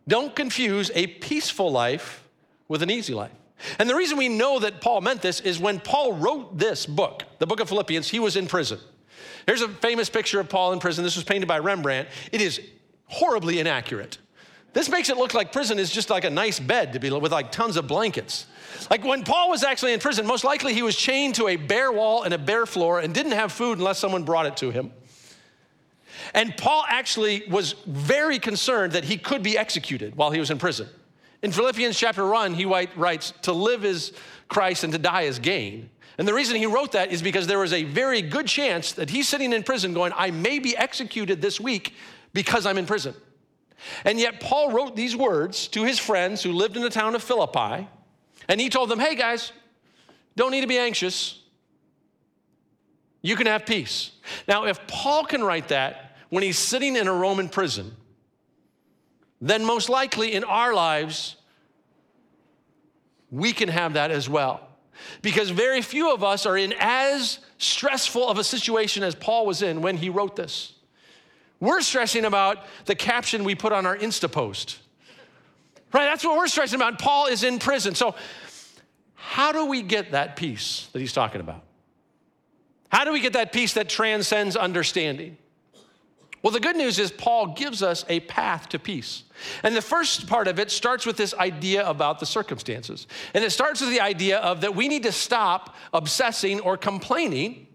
don't 0.07 0.33
confuse 0.33 0.89
a 0.95 1.07
peaceful 1.07 1.69
life 1.69 2.23
with 2.69 2.81
an 2.81 2.89
easy 2.89 3.13
life. 3.13 3.31
And 3.79 3.89
the 3.89 3.95
reason 3.95 4.17
we 4.17 4.29
know 4.29 4.59
that 4.59 4.81
Paul 4.81 5.01
meant 5.01 5.21
this 5.21 5.39
is 5.39 5.59
when 5.59 5.79
Paul 5.79 6.13
wrote 6.13 6.57
this 6.57 6.85
book, 6.85 7.23
the 7.39 7.47
book 7.47 7.59
of 7.59 7.69
Philippians, 7.69 8.09
he 8.09 8.19
was 8.19 8.35
in 8.35 8.47
prison. 8.47 8.79
Here's 9.45 9.61
a 9.61 9.69
famous 9.69 10.09
picture 10.09 10.39
of 10.39 10.49
Paul 10.49 10.73
in 10.73 10.79
prison. 10.79 11.03
This 11.03 11.15
was 11.15 11.23
painted 11.23 11.47
by 11.47 11.59
Rembrandt. 11.59 12.07
It 12.31 12.41
is 12.41 12.61
horribly 13.05 13.59
inaccurate. 13.59 14.17
This 14.73 14.89
makes 14.89 15.09
it 15.09 15.17
look 15.17 15.33
like 15.33 15.51
prison 15.51 15.77
is 15.77 15.91
just 15.91 16.09
like 16.09 16.23
a 16.23 16.29
nice 16.29 16.59
bed 16.59 16.93
to 16.93 16.99
be 16.99 17.11
with 17.11 17.31
like 17.31 17.51
tons 17.51 17.77
of 17.77 17.87
blankets. 17.87 18.47
Like 18.89 19.03
when 19.03 19.23
Paul 19.23 19.49
was 19.49 19.63
actually 19.63 19.93
in 19.93 19.99
prison, 19.99 20.25
most 20.25 20.43
likely 20.43 20.73
he 20.73 20.81
was 20.81 20.95
chained 20.95 21.35
to 21.35 21.47
a 21.47 21.55
bare 21.55 21.91
wall 21.91 22.23
and 22.23 22.33
a 22.33 22.39
bare 22.39 22.65
floor 22.65 22.99
and 22.99 23.13
didn't 23.13 23.33
have 23.33 23.51
food 23.51 23.77
unless 23.77 23.99
someone 23.99 24.23
brought 24.23 24.47
it 24.47 24.57
to 24.57 24.71
him. 24.71 24.91
And 26.33 26.57
Paul 26.57 26.85
actually 26.87 27.43
was 27.47 27.73
very 27.85 28.39
concerned 28.39 28.93
that 28.93 29.03
he 29.03 29.17
could 29.17 29.43
be 29.43 29.57
executed 29.57 30.15
while 30.15 30.31
he 30.31 30.39
was 30.39 30.49
in 30.49 30.57
prison. 30.57 30.87
In 31.43 31.51
Philippians 31.51 31.99
chapter 31.99 32.25
1, 32.25 32.53
he 32.53 32.65
writes, 32.65 33.33
To 33.43 33.51
live 33.51 33.83
is 33.83 34.13
Christ 34.47 34.85
and 34.85 34.93
to 34.93 34.97
die 34.97 35.23
is 35.23 35.39
gain. 35.39 35.89
And 36.17 36.25
the 36.25 36.33
reason 36.33 36.55
he 36.55 36.65
wrote 36.65 36.93
that 36.93 37.11
is 37.11 37.21
because 37.21 37.47
there 37.47 37.59
was 37.59 37.73
a 37.73 37.83
very 37.83 38.21
good 38.21 38.47
chance 38.47 38.93
that 38.93 39.09
he's 39.09 39.27
sitting 39.27 39.51
in 39.51 39.61
prison 39.61 39.93
going, 39.93 40.13
I 40.15 40.31
may 40.31 40.59
be 40.59 40.77
executed 40.77 41.41
this 41.41 41.59
week 41.59 41.95
because 42.31 42.65
I'm 42.65 42.77
in 42.77 42.85
prison. 42.85 43.13
And 44.05 44.17
yet, 44.17 44.39
Paul 44.39 44.71
wrote 44.71 44.95
these 44.95 45.17
words 45.17 45.67
to 45.69 45.83
his 45.83 45.99
friends 45.99 46.41
who 46.41 46.53
lived 46.53 46.77
in 46.77 46.83
the 46.83 46.89
town 46.89 47.13
of 47.13 47.21
Philippi, 47.21 47.89
and 48.47 48.61
he 48.61 48.69
told 48.69 48.87
them, 48.87 48.99
Hey 48.99 49.15
guys, 49.15 49.51
don't 50.37 50.51
need 50.51 50.61
to 50.61 50.67
be 50.67 50.77
anxious. 50.77 51.41
You 53.21 53.35
can 53.35 53.47
have 53.47 53.65
peace. 53.65 54.11
Now, 54.47 54.65
if 54.65 54.85
Paul 54.87 55.25
can 55.25 55.43
write 55.43 55.67
that 55.69 56.15
when 56.29 56.43
he's 56.43 56.57
sitting 56.57 56.95
in 56.95 57.07
a 57.07 57.13
Roman 57.13 57.49
prison, 57.49 57.95
then 59.49 59.65
most 59.65 59.89
likely 59.89 60.33
in 60.33 60.45
our 60.45 60.73
lives, 60.73 61.35
we 63.29 63.51
can 63.51 63.67
have 63.67 63.93
that 63.93 64.09
as 64.09 64.29
well. 64.29 64.65
Because 65.21 65.49
very 65.49 65.81
few 65.81 66.13
of 66.13 66.23
us 66.23 66.45
are 66.45 66.57
in 66.57 66.73
as 66.79 67.39
stressful 67.57 68.29
of 68.29 68.37
a 68.37 68.43
situation 68.43 69.03
as 69.03 69.15
Paul 69.15 69.45
was 69.45 69.61
in 69.61 69.81
when 69.81 69.97
he 69.97 70.09
wrote 70.09 70.37
this. 70.37 70.73
We're 71.59 71.81
stressing 71.81 72.23
about 72.23 72.59
the 72.85 72.95
caption 72.95 73.43
we 73.43 73.53
put 73.53 73.73
on 73.73 73.85
our 73.85 73.97
Insta 73.97 74.31
post. 74.31 74.79
Right? 75.91 76.05
That's 76.05 76.23
what 76.23 76.37
we're 76.37 76.47
stressing 76.47 76.77
about. 76.79 76.97
Paul 76.99 77.27
is 77.27 77.43
in 77.43 77.59
prison. 77.59 77.95
So, 77.95 78.15
how 79.15 79.51
do 79.51 79.65
we 79.65 79.81
get 79.81 80.11
that 80.11 80.37
peace 80.37 80.87
that 80.93 80.99
he's 80.99 81.13
talking 81.13 81.41
about? 81.41 81.63
How 82.89 83.03
do 83.03 83.11
we 83.11 83.19
get 83.19 83.33
that 83.33 83.51
peace 83.51 83.73
that 83.73 83.89
transcends 83.89 84.55
understanding? 84.55 85.37
Well, 86.43 86.51
the 86.51 86.59
good 86.59 86.75
news 86.75 86.99
is 86.99 87.09
Paul 87.09 87.47
gives 87.53 87.81
us 87.81 88.03
a 88.09 88.19
path 88.19 88.69
to 88.69 88.79
peace. 88.79 89.23
And 89.63 89.75
the 89.75 89.81
first 89.81 90.27
part 90.27 90.49
of 90.49 90.59
it 90.59 90.69
starts 90.69 91.05
with 91.05 91.15
this 91.15 91.33
idea 91.33 91.87
about 91.87 92.19
the 92.19 92.25
circumstances. 92.25 93.07
And 93.33 93.43
it 93.45 93.51
starts 93.51 93.79
with 93.79 93.89
the 93.89 94.01
idea 94.01 94.39
of 94.39 94.61
that 94.61 94.75
we 94.75 94.89
need 94.89 95.03
to 95.03 95.11
stop 95.11 95.73
obsessing 95.93 96.59
or 96.59 96.77
complaining 96.77 97.67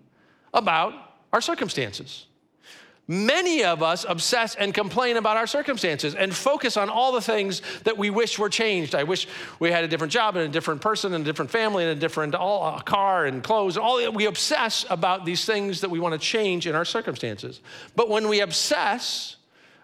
about 0.52 0.92
our 1.32 1.40
circumstances. 1.40 2.27
Many 3.10 3.64
of 3.64 3.82
us 3.82 4.04
obsess 4.06 4.54
and 4.54 4.74
complain 4.74 5.16
about 5.16 5.38
our 5.38 5.46
circumstances 5.46 6.14
and 6.14 6.34
focus 6.34 6.76
on 6.76 6.90
all 6.90 7.10
the 7.10 7.22
things 7.22 7.62
that 7.84 7.96
we 7.96 8.10
wish 8.10 8.38
were 8.38 8.50
changed. 8.50 8.94
I 8.94 9.04
wish 9.04 9.26
we 9.58 9.70
had 9.70 9.82
a 9.82 9.88
different 9.88 10.12
job 10.12 10.36
and 10.36 10.44
a 10.44 10.52
different 10.52 10.82
person 10.82 11.14
and 11.14 11.22
a 11.22 11.24
different 11.24 11.50
family 11.50 11.84
and 11.84 11.92
a 11.96 11.98
different 11.98 12.34
all, 12.34 12.76
a 12.76 12.82
car 12.82 13.24
and 13.24 13.42
clothes. 13.42 13.78
All 13.78 14.12
we 14.12 14.26
obsess 14.26 14.84
about 14.90 15.24
these 15.24 15.46
things 15.46 15.80
that 15.80 15.88
we 15.88 15.98
want 15.98 16.12
to 16.12 16.18
change 16.18 16.66
in 16.66 16.74
our 16.74 16.84
circumstances. 16.84 17.62
But 17.96 18.10
when 18.10 18.28
we 18.28 18.40
obsess 18.40 19.36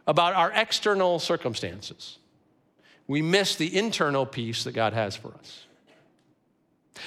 about 0.07 0.35
our 0.35 0.53
external 0.53 1.19
circumstances, 1.19 2.19
we 3.09 3.23
miss 3.23 3.57
the 3.57 3.75
internal 3.75 4.27
peace 4.27 4.65
that 4.65 4.73
God 4.73 4.93
has 4.93 5.17
for 5.17 5.33
us. 5.39 5.65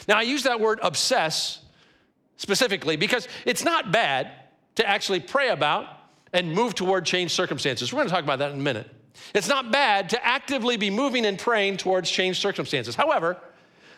Now, 0.07 0.17
I 0.17 0.24
use 0.24 0.43
that 0.43 0.59
word 0.59 0.79
obsess 0.81 1.59
specifically 2.38 2.95
because 2.95 3.27
it's 3.45 3.63
not 3.63 3.91
bad 3.91 4.31
to 4.75 4.88
actually 4.88 5.19
pray 5.19 5.50
about 5.50 5.97
and 6.34 6.53
move 6.53 6.75
toward 6.75 7.05
changed 7.05 7.34
circumstances. 7.34 7.91
We're 7.91 7.98
going 7.98 8.10
to 8.10 8.13
talk 8.13 8.24
about 8.24 8.39
that 8.39 8.51
in 8.51 8.60
a 8.60 8.63
minute. 8.63 8.89
It's 9.34 9.48
not 9.48 9.72
bad 9.72 10.10
to 10.10 10.25
actively 10.25 10.77
be 10.77 10.89
moving 10.89 11.25
and 11.25 11.38
praying 11.38 11.77
towards 11.77 12.10
changed 12.10 12.41
circumstances. 12.41 12.96
However, 12.96 13.38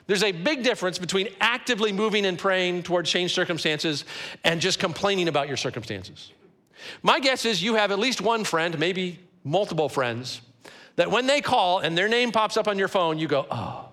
there's 0.08 0.24
a 0.24 0.32
big 0.32 0.64
difference 0.64 0.98
between 0.98 1.30
actively 1.40 1.92
moving 1.92 2.26
and 2.26 2.38
praying 2.38 2.84
towards 2.84 3.10
changed 3.10 3.36
circumstances 3.36 4.06
and 4.44 4.60
just 4.60 4.80
complaining 4.80 5.28
about 5.28 5.48
your 5.48 5.58
circumstances. 5.58 6.32
My 7.04 7.20
guess 7.20 7.46
is 7.46 7.62
you 7.62 7.76
have 7.76 7.92
at 7.92 8.00
least 8.00 8.22
one 8.22 8.44
friend, 8.44 8.80
maybe 8.80 9.20
multiple 9.44 9.90
friends, 9.90 10.42
that 10.96 11.12
when 11.12 11.28
they 11.28 11.42
call 11.42 11.80
and 11.80 11.98
their 11.98 12.08
name 12.08 12.32
pops 12.32 12.58
up 12.58 12.68
on 12.68 12.80
your 12.80 12.88
phone, 12.88 13.20
you 13.20 13.28
go, 13.28 13.46
oh. 13.52 13.90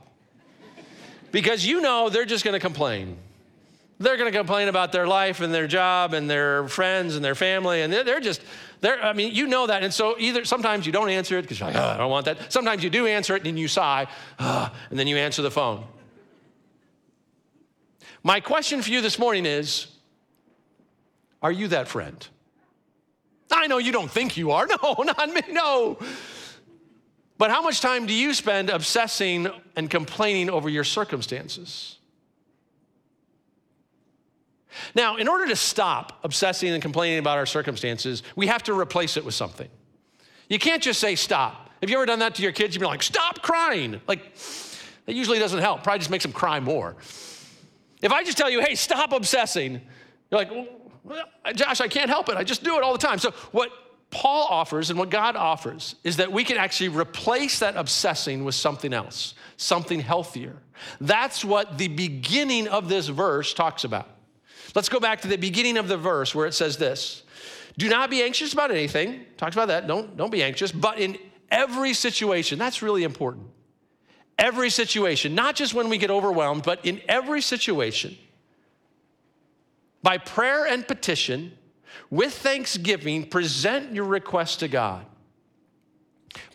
Because 1.33 1.67
you 1.67 1.81
know 1.81 2.09
they're 2.09 2.25
just 2.25 2.45
gonna 2.45 2.61
complain. 2.61 3.19
They're 3.99 4.19
going 4.19 4.31
to 4.31 4.37
complain 4.37 4.69
about 4.69 4.93
their 4.93 5.07
life 5.07 5.41
and 5.41 5.55
their 5.55 5.67
job 5.67 6.13
and 6.13 6.29
their 6.29 6.69
friends 6.69 7.17
and 7.17 7.25
their 7.25 7.35
family, 7.35 7.81
and 7.81 7.91
they're, 7.91 8.05
they're 8.05 8.21
just, 8.21 8.43
they're, 8.81 9.03
I 9.03 9.15
mean, 9.15 9.35
you 9.35 9.47
know 9.47 9.67
that. 9.67 9.83
And 9.83 9.93
so 9.93 10.17
either 10.19 10.45
sometimes 10.45 10.85
you 10.85 10.93
don't 10.93 11.09
answer 11.09 11.39
it 11.39 11.43
because 11.43 11.61
you're 11.61 11.71
like, 11.71 11.79
oh, 11.79 11.89
I 11.89 11.97
don't 11.97 12.11
want 12.11 12.27
that. 12.27 12.53
Sometimes 12.53 12.85
you 12.85 12.91
do 12.91 13.07
answer 13.07 13.35
it 13.37 13.47
and 13.47 13.59
you 13.59 13.69
sigh, 13.69 14.07
oh, 14.39 14.71
and 14.91 14.99
then 14.99 15.07
you 15.07 15.17
answer 15.17 15.41
the 15.41 15.51
phone. 15.51 15.85
My 18.23 18.41
question 18.41 18.83
for 18.83 18.91
you 18.91 19.01
this 19.01 19.19
morning 19.19 19.47
is 19.47 19.87
Are 21.43 21.53
you 21.53 21.69
that 21.69 21.89
friend? 21.89 22.27
I 23.51 23.69
know 23.69 23.79
you 23.79 23.93
don't 23.93 24.11
think 24.11 24.37
you 24.37 24.51
are. 24.51 24.67
No, 24.83 24.95
not 25.03 25.31
me, 25.31 25.41
no. 25.51 25.99
But 27.39 27.51
how 27.51 27.63
much 27.63 27.81
time 27.81 28.07
do 28.07 28.13
you 28.13 28.35
spend 28.35 28.71
obsessing 28.71 29.49
and 29.77 29.91
complaining 29.91 30.51
over 30.51 30.69
your 30.69 30.85
circumstances? 30.85 31.99
Now, 34.95 35.17
in 35.17 35.29
order 35.29 35.47
to 35.49 35.57
stop 35.57 36.19
obsessing 36.25 36.71
and 36.71 36.83
complaining 36.83 37.19
about 37.19 37.39
our 37.39 37.47
circumstances, 37.47 38.23
we 38.35 38.47
have 38.47 38.63
to 38.65 38.79
replace 38.79 39.17
it 39.17 39.25
with 39.25 39.35
something. 39.35 39.69
You 40.49 40.59
can't 40.59 40.83
just 40.83 41.01
say 41.01 41.15
stop. 41.17 41.71
Have 41.81 41.91
you 41.91 41.97
ever 41.97 42.07
done 42.07 42.21
that 42.21 42.35
to 42.37 42.43
your 42.43 42.53
kids? 42.53 42.75
You've 42.75 42.81
been 42.81 42.89
like, 42.89 43.03
stop 43.03 43.43
crying. 43.43 44.01
Like, 44.07 44.37
that 45.07 45.15
usually 45.15 45.39
doesn't 45.39 45.61
help, 45.61 45.83
probably 45.83 45.99
just 46.01 46.11
makes 46.11 46.25
them 46.25 46.33
cry 46.33 46.61
more. 46.61 46.97
If 48.03 48.13
I 48.13 48.25
just 48.25 48.39
tell 48.39 48.51
you, 48.51 48.61
hey, 48.61 48.75
stop 48.75 49.13
obsessing, 49.13 49.81
you're 50.31 50.41
like, 50.41 50.51
well, 51.05 51.19
uh, 51.45 51.53
Josh, 51.53 51.81
I 51.81 51.89
can't 51.89 52.11
help 52.11 52.29
it. 52.29 52.37
I 52.37 52.45
just 52.45 52.65
do 52.65 52.77
it 52.77 52.83
all 52.83 52.93
the 52.93 52.99
time. 52.99 53.19
So, 53.19 53.31
what 53.53 53.71
Paul 54.11 54.47
offers 54.51 54.91
and 54.91 54.99
what 54.99 55.11
God 55.11 55.37
offers 55.37 55.97
is 56.05 56.17
that 56.17 56.31
we 56.33 56.45
can 56.45 56.57
actually 56.57 56.89
replace 56.89 57.59
that 57.61 57.77
obsessing 57.77 58.45
with 58.45 58.55
something 58.55 58.93
else, 58.93 59.35
something 59.57 60.01
healthier. 60.01 60.57
That's 61.01 61.45
what 61.45 61.79
the 61.79 61.89
beginning 61.89 62.69
of 62.69 62.89
this 62.89 63.09
verse 63.09 63.55
talks 63.55 63.85
about. 63.85 64.09
Let's 64.77 64.91
go 64.91 65.01
back 65.01 65.23
to 65.23 65.29
the 65.29 65.39
beginning 65.39 65.79
of 65.79 65.89
the 65.89 65.97
verse 65.97 66.35
where 66.35 66.47
it 66.47 66.53
says 66.53 66.77
this 66.77 67.23
Do 67.79 67.89
not 67.89 68.11
be 68.11 68.23
anxious 68.23 68.53
about 68.53 68.71
anything. 68.71 69.25
Talks 69.39 69.57
about 69.57 69.69
that. 69.69 69.87
Don't, 69.87 70.19
don't 70.19 70.31
be 70.31 70.43
anxious. 70.43 70.71
But 70.71 71.01
in 71.01 71.17
every 71.51 71.95
situation, 71.95 72.59
that's 72.59 72.83
really 72.83 73.03
important. 73.03 73.47
Every 74.39 74.69
situation, 74.69 75.35
not 75.35 75.57
just 75.57 75.73
when 75.73 75.89
we 75.89 75.97
get 75.97 76.11
overwhelmed, 76.11 76.63
but 76.63 76.85
in 76.85 77.01
every 77.09 77.41
situation, 77.41 78.19
by 80.03 80.19
prayer 80.19 80.67
and 80.67 80.87
petition, 80.87 81.53
with 82.11 82.35
thanksgiving, 82.35 83.31
present 83.31 83.95
your 83.95 84.05
request 84.05 84.61
to 84.61 84.69
God. 84.69 85.07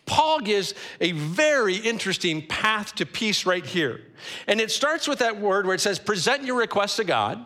Paul 0.06 0.38
gives 0.38 0.74
a 1.00 1.10
very 1.10 1.74
interesting 1.74 2.46
path 2.46 2.94
to 2.96 3.04
peace 3.04 3.46
right 3.46 3.66
here. 3.66 4.00
And 4.46 4.60
it 4.60 4.70
starts 4.70 5.08
with 5.08 5.18
that 5.18 5.40
word 5.40 5.66
where 5.66 5.74
it 5.74 5.80
says, 5.80 5.98
present 5.98 6.44
your 6.44 6.56
request 6.56 6.98
to 6.98 7.04
God. 7.04 7.44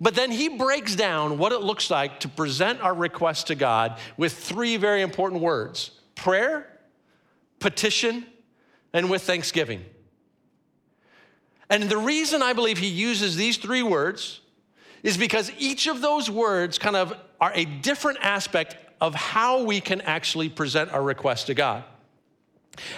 But 0.00 0.14
then 0.14 0.30
he 0.30 0.48
breaks 0.48 0.94
down 0.96 1.36
what 1.36 1.52
it 1.52 1.60
looks 1.60 1.90
like 1.90 2.20
to 2.20 2.28
present 2.28 2.80
our 2.80 2.94
request 2.94 3.48
to 3.48 3.54
God 3.54 3.98
with 4.16 4.32
three 4.32 4.76
very 4.76 5.02
important 5.02 5.42
words 5.42 5.90
prayer, 6.14 6.66
petition, 7.58 8.26
and 8.92 9.10
with 9.10 9.22
thanksgiving. 9.22 9.84
And 11.68 11.84
the 11.84 11.98
reason 11.98 12.42
I 12.42 12.52
believe 12.52 12.78
he 12.78 12.88
uses 12.88 13.36
these 13.36 13.56
three 13.56 13.82
words 13.82 14.40
is 15.02 15.16
because 15.16 15.52
each 15.58 15.86
of 15.86 16.00
those 16.00 16.30
words 16.30 16.78
kind 16.78 16.96
of 16.96 17.14
are 17.40 17.52
a 17.54 17.64
different 17.64 18.18
aspect 18.22 18.76
of 19.00 19.14
how 19.14 19.62
we 19.62 19.80
can 19.80 20.00
actually 20.02 20.48
present 20.48 20.92
our 20.92 21.02
request 21.02 21.46
to 21.46 21.54
God. 21.54 21.84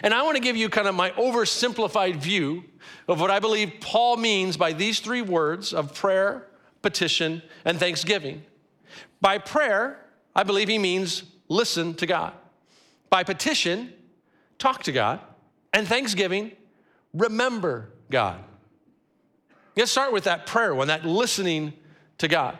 And 0.02 0.12
I 0.12 0.22
want 0.22 0.36
to 0.36 0.42
give 0.42 0.56
you 0.56 0.68
kind 0.68 0.88
of 0.88 0.94
my 0.94 1.10
oversimplified 1.10 2.16
view 2.16 2.64
of 3.08 3.20
what 3.20 3.30
I 3.30 3.40
believe 3.40 3.74
Paul 3.80 4.16
means 4.16 4.56
by 4.56 4.72
these 4.72 5.00
three 5.00 5.22
words 5.22 5.72
of 5.72 5.94
prayer, 5.94 6.48
petition, 6.82 7.42
and 7.64 7.78
thanksgiving. 7.78 8.42
By 9.20 9.38
prayer, 9.38 10.04
I 10.34 10.42
believe 10.42 10.68
he 10.68 10.78
means 10.78 11.22
listen 11.48 11.94
to 11.94 12.06
God. 12.06 12.32
By 13.10 13.24
petition, 13.24 13.92
talk 14.58 14.82
to 14.84 14.92
God. 14.92 15.20
And 15.72 15.86
thanksgiving, 15.86 16.52
remember 17.14 17.90
God. 18.10 18.42
Let's 19.76 19.90
start 19.90 20.12
with 20.12 20.24
that 20.24 20.46
prayer 20.46 20.74
one, 20.74 20.88
that 20.88 21.04
listening 21.04 21.72
to 22.18 22.28
God. 22.28 22.58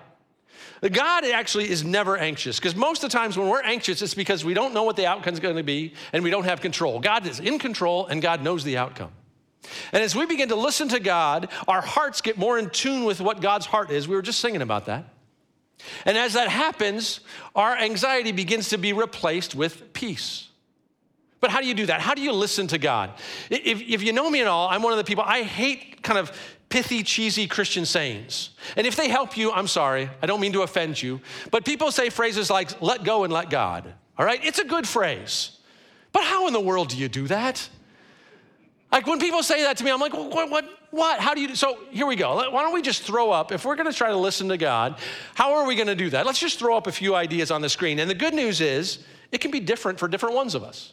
God 0.90 1.24
actually 1.24 1.70
is 1.70 1.84
never 1.84 2.16
anxious 2.16 2.58
because 2.58 2.74
most 2.74 3.04
of 3.04 3.10
the 3.10 3.16
times 3.16 3.36
when 3.36 3.48
we're 3.48 3.62
anxious, 3.62 4.02
it's 4.02 4.14
because 4.14 4.44
we 4.44 4.54
don't 4.54 4.74
know 4.74 4.82
what 4.82 4.96
the 4.96 5.06
outcome 5.06 5.32
is 5.34 5.40
going 5.40 5.56
to 5.56 5.62
be 5.62 5.94
and 6.12 6.24
we 6.24 6.30
don't 6.30 6.44
have 6.44 6.60
control. 6.60 6.98
God 6.98 7.26
is 7.26 7.38
in 7.38 7.58
control 7.58 8.06
and 8.06 8.20
God 8.20 8.42
knows 8.42 8.64
the 8.64 8.76
outcome. 8.78 9.12
And 9.92 10.02
as 10.02 10.14
we 10.14 10.26
begin 10.26 10.49
to 10.49 10.57
listen 10.57 10.88
to 10.88 11.00
God, 11.00 11.49
our 11.69 11.81
hearts 11.81 12.21
get 12.21 12.37
more 12.37 12.59
in 12.59 12.71
tune 12.71 13.04
with 13.04 13.21
what 13.21 13.40
God's 13.40 13.66
heart 13.66 13.90
is. 13.90 14.09
We 14.09 14.16
were 14.16 14.23
just 14.23 14.40
singing 14.40 14.62
about 14.62 14.87
that. 14.87 15.04
And 16.04 16.16
as 16.16 16.35
that 16.35 16.49
happens, 16.49 17.21
our 17.54 17.76
anxiety 17.76 18.33
begins 18.33 18.69
to 18.71 18.78
be 18.78 18.92
replaced 18.92 19.54
with 19.54 19.92
peace. 19.92 20.49
But 21.40 21.50
how 21.50 21.61
do 21.61 21.66
you 21.66 21.75
do 21.75 21.87
that? 21.87 22.00
How 22.00 22.14
do 22.14 22.23
you 22.23 22.33
listen 22.33 22.69
to 22.69 22.78
God? 22.78 23.11
If, 23.50 23.81
if 23.83 24.02
you 24.02 24.12
know 24.12 24.31
me 24.31 24.40
at 24.40 24.47
all, 24.47 24.69
I'm 24.69 24.83
one 24.83 24.92
of 24.92 24.99
the 24.99 25.04
people, 25.04 25.25
I 25.26 25.42
hate 25.42 26.02
kind 26.02 26.19
of 26.19 26.31
pithy, 26.69 27.02
cheesy 27.02 27.47
Christian 27.49 27.85
sayings. 27.85 28.50
And 28.76 28.87
if 28.87 28.97
they 28.97 29.09
help 29.09 29.37
you, 29.37 29.50
I'm 29.52 29.66
sorry, 29.66 30.09
I 30.23 30.26
don't 30.26 30.40
mean 30.40 30.52
to 30.52 30.62
offend 30.62 31.02
you. 31.02 31.21
But 31.50 31.64
people 31.64 31.90
say 31.90 32.11
phrases 32.11 32.49
like, 32.49 32.81
let 32.81 33.02
go 33.02 33.25
and 33.25 33.33
let 33.33 33.50
God. 33.50 33.92
All 34.16 34.25
right? 34.25 34.42
It's 34.45 34.61
a 34.61 34.64
good 34.64 34.87
phrase. 34.87 35.59
But 36.12 36.25
how 36.25 36.47
in 36.47 36.52
the 36.52 36.61
world 36.61 36.88
do 36.90 36.97
you 36.97 37.09
do 37.09 37.26
that? 37.26 37.69
Like 38.92 39.06
when 39.06 39.18
people 39.18 39.42
say 39.42 39.62
that 39.62 39.78
to 39.78 39.84
me, 39.84 39.90
I'm 39.90 39.99
like, 39.99 40.12
what, 40.12 40.50
what, 40.50 40.64
what? 40.90 41.18
How 41.18 41.32
do 41.32 41.40
you 41.40 41.49
do? 41.49 41.54
So 41.56 41.78
here 41.90 42.06
we 42.06 42.14
go. 42.14 42.37
Why 42.50 42.62
don't 42.62 42.75
we 42.75 42.82
just 42.82 43.02
throw 43.02 43.30
up, 43.30 43.50
if 43.50 43.64
we're 43.64 43.75
going 43.75 43.90
to 43.90 43.96
try 43.96 44.11
to 44.11 44.16
listen 44.16 44.50
to 44.50 44.58
God, 44.58 44.99
how 45.34 45.54
are 45.54 45.66
we 45.66 45.75
going 45.75 45.87
to 45.87 45.94
do 45.94 46.11
that? 46.11 46.26
Let's 46.26 46.38
just 46.38 46.58
throw 46.58 46.76
up 46.76 46.87
a 46.87 46.92
few 46.92 47.14
ideas 47.14 47.50
on 47.50 47.62
the 47.62 47.70
screen. 47.70 47.99
And 47.99 48.11
the 48.11 48.14
good 48.14 48.34
news 48.34 48.61
is, 48.61 48.99
it 49.32 49.40
can 49.40 49.50
be 49.50 49.61
different 49.61 49.99
for 49.99 50.08
different 50.08 50.34
ones 50.34 50.54
of 50.54 50.62
us. 50.62 50.92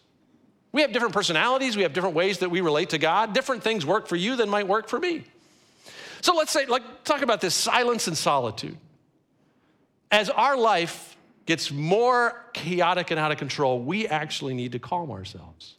We 0.71 0.81
have 0.81 0.93
different 0.93 1.13
personalities, 1.13 1.75
we 1.75 1.83
have 1.83 1.93
different 1.93 2.15
ways 2.15 2.37
that 2.37 2.49
we 2.49 2.61
relate 2.61 2.91
to 2.91 2.97
God. 2.97 3.33
Different 3.33 3.63
things 3.63 3.85
work 3.85 4.07
for 4.07 4.15
you 4.15 4.37
than 4.37 4.49
might 4.49 4.67
work 4.67 4.87
for 4.87 4.99
me. 4.99 5.25
So 6.21 6.35
let's 6.35 6.51
say, 6.51 6.67
like, 6.67 7.03
talk 7.03 7.21
about 7.21 7.41
this 7.41 7.55
silence 7.55 8.07
and 8.07 8.17
solitude. 8.17 8.77
As 10.11 10.29
our 10.29 10.55
life 10.55 11.17
gets 11.45 11.69
more 11.69 12.45
chaotic 12.53 13.11
and 13.11 13.19
out 13.19 13.31
of 13.31 13.37
control, 13.37 13.81
we 13.81 14.07
actually 14.07 14.53
need 14.53 14.71
to 14.71 14.79
calm 14.79 15.11
ourselves. 15.11 15.75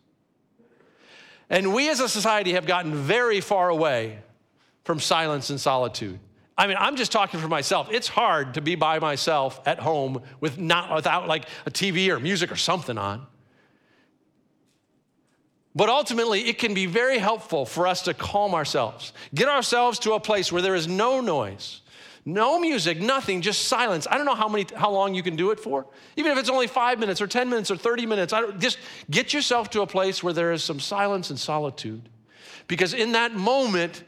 And 1.51 1.75
we 1.75 1.91
as 1.91 2.01
a 2.01 2.09
society 2.09 2.53
have 2.53 2.65
gotten 2.65 2.95
very 2.95 3.41
far 3.41 3.69
away 3.69 4.21
from 4.85 5.01
silence 5.01 5.51
and 5.51 5.61
solitude. 5.61 6.19
I 6.57 6.67
mean, 6.67 6.77
I'm 6.79 6.97
just 6.97 7.11
talking 7.11 7.41
for 7.41 7.49
myself. 7.49 7.89
It's 7.91 8.09
hard 8.09 8.55
to 8.55 8.61
be 8.61 8.77
by 8.77 8.99
myself 8.99 9.61
at 9.67 9.81
home 9.81 10.23
with 10.41 10.59
not 10.59 10.95
without 10.95 11.27
like 11.27 11.47
a 11.67 11.71
TV 11.71 12.09
or 12.09 12.21
music 12.21 12.53
or 12.53 12.57
something 12.57 12.97
on. 12.97 13.27
But 15.75 15.89
ultimately, 15.89 16.49
it 16.49 16.59
can 16.59 16.75
be 16.75 16.87
very 16.87 17.19
helpful 17.19 17.65
for 17.65 17.87
us 17.87 18.03
to 18.03 18.15
calm 18.15 18.55
ourselves, 18.55 19.13
get 19.35 19.49
ourselves 19.49 19.99
to 20.01 20.13
a 20.13 20.21
place 20.21 20.51
where 20.51 20.63
there 20.63 20.75
is 20.75 20.89
no 20.89 21.21
noise, 21.21 21.81
no 22.33 22.59
music, 22.59 23.01
nothing, 23.01 23.43
just 23.43 23.69
silence. 23.69 24.07
I 24.11 24.17
don't 24.17 24.27
know 24.27 24.35
how 24.35 24.49
many, 24.49 24.67
how 24.75 24.91
long 24.91 25.15
you 25.15 25.23
can 25.23 25.37
do 25.37 25.51
it 25.51 25.61
for. 25.61 25.87
Even 26.17 26.33
if 26.33 26.39
it's 26.39 26.49
only 26.49 26.67
five 26.67 26.99
minutes 26.99 27.21
or 27.21 27.27
10 27.27 27.49
minutes 27.49 27.71
or 27.71 27.77
30 27.77 28.07
minutes, 28.07 28.33
just 28.59 28.79
get 29.11 29.33
yourself 29.33 29.71
to 29.71 29.83
a 29.83 29.87
place 29.87 30.23
where 30.23 30.33
there 30.33 30.53
is 30.53 30.63
some 30.63 30.81
silence 30.81 31.31
and 31.31 31.39
solitude. 31.39 32.09
Because 32.69 32.95
in 32.95 33.13
that 33.13 33.35
moment, 33.35 34.05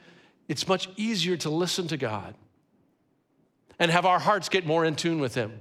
it's 0.49 0.69
much 0.69 0.89
easier 0.97 1.37
to 1.39 1.51
listen 1.51 1.89
to 1.89 1.97
God 1.97 2.35
and 3.79 3.91
have 3.91 4.07
our 4.07 4.19
hearts 4.19 4.49
get 4.49 4.67
more 4.67 4.85
in 4.85 4.95
tune 4.95 5.21
with 5.21 5.35
Him. 5.35 5.53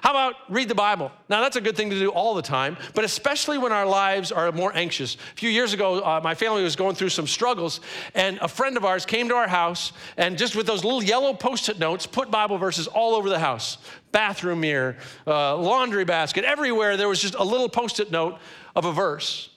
How 0.00 0.10
about 0.10 0.34
read 0.48 0.68
the 0.68 0.74
Bible? 0.74 1.12
Now, 1.28 1.40
that's 1.40 1.56
a 1.56 1.60
good 1.60 1.76
thing 1.76 1.90
to 1.90 1.98
do 1.98 2.10
all 2.10 2.34
the 2.34 2.42
time, 2.42 2.76
but 2.94 3.04
especially 3.04 3.58
when 3.58 3.72
our 3.72 3.86
lives 3.86 4.32
are 4.32 4.50
more 4.52 4.74
anxious. 4.74 5.14
A 5.14 5.36
few 5.36 5.50
years 5.50 5.72
ago, 5.72 6.00
uh, 6.00 6.20
my 6.22 6.34
family 6.34 6.62
was 6.62 6.76
going 6.76 6.94
through 6.94 7.10
some 7.10 7.26
struggles, 7.26 7.80
and 8.14 8.38
a 8.40 8.48
friend 8.48 8.76
of 8.76 8.84
ours 8.84 9.04
came 9.06 9.28
to 9.28 9.34
our 9.34 9.48
house 9.48 9.92
and 10.16 10.38
just 10.38 10.56
with 10.56 10.66
those 10.66 10.84
little 10.84 11.02
yellow 11.02 11.34
post 11.34 11.68
it 11.68 11.78
notes, 11.78 12.06
put 12.06 12.30
Bible 12.30 12.58
verses 12.58 12.86
all 12.86 13.14
over 13.14 13.28
the 13.28 13.38
house 13.38 13.78
bathroom 14.12 14.60
mirror, 14.60 14.96
uh, 15.26 15.56
laundry 15.56 16.04
basket, 16.04 16.44
everywhere. 16.44 16.98
There 16.98 17.08
was 17.08 17.20
just 17.20 17.34
a 17.34 17.44
little 17.44 17.68
post 17.68 17.98
it 17.98 18.10
note 18.10 18.38
of 18.76 18.84
a 18.84 18.92
verse. 18.92 19.48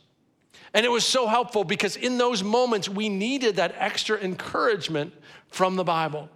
And 0.73 0.85
it 0.85 0.89
was 0.89 1.05
so 1.05 1.27
helpful 1.27 1.63
because 1.63 1.95
in 1.95 2.17
those 2.17 2.43
moments, 2.43 2.89
we 2.89 3.09
needed 3.09 3.57
that 3.57 3.75
extra 3.77 4.17
encouragement 4.17 5.13
from 5.49 5.75
the 5.75 5.83
Bible 5.83 6.29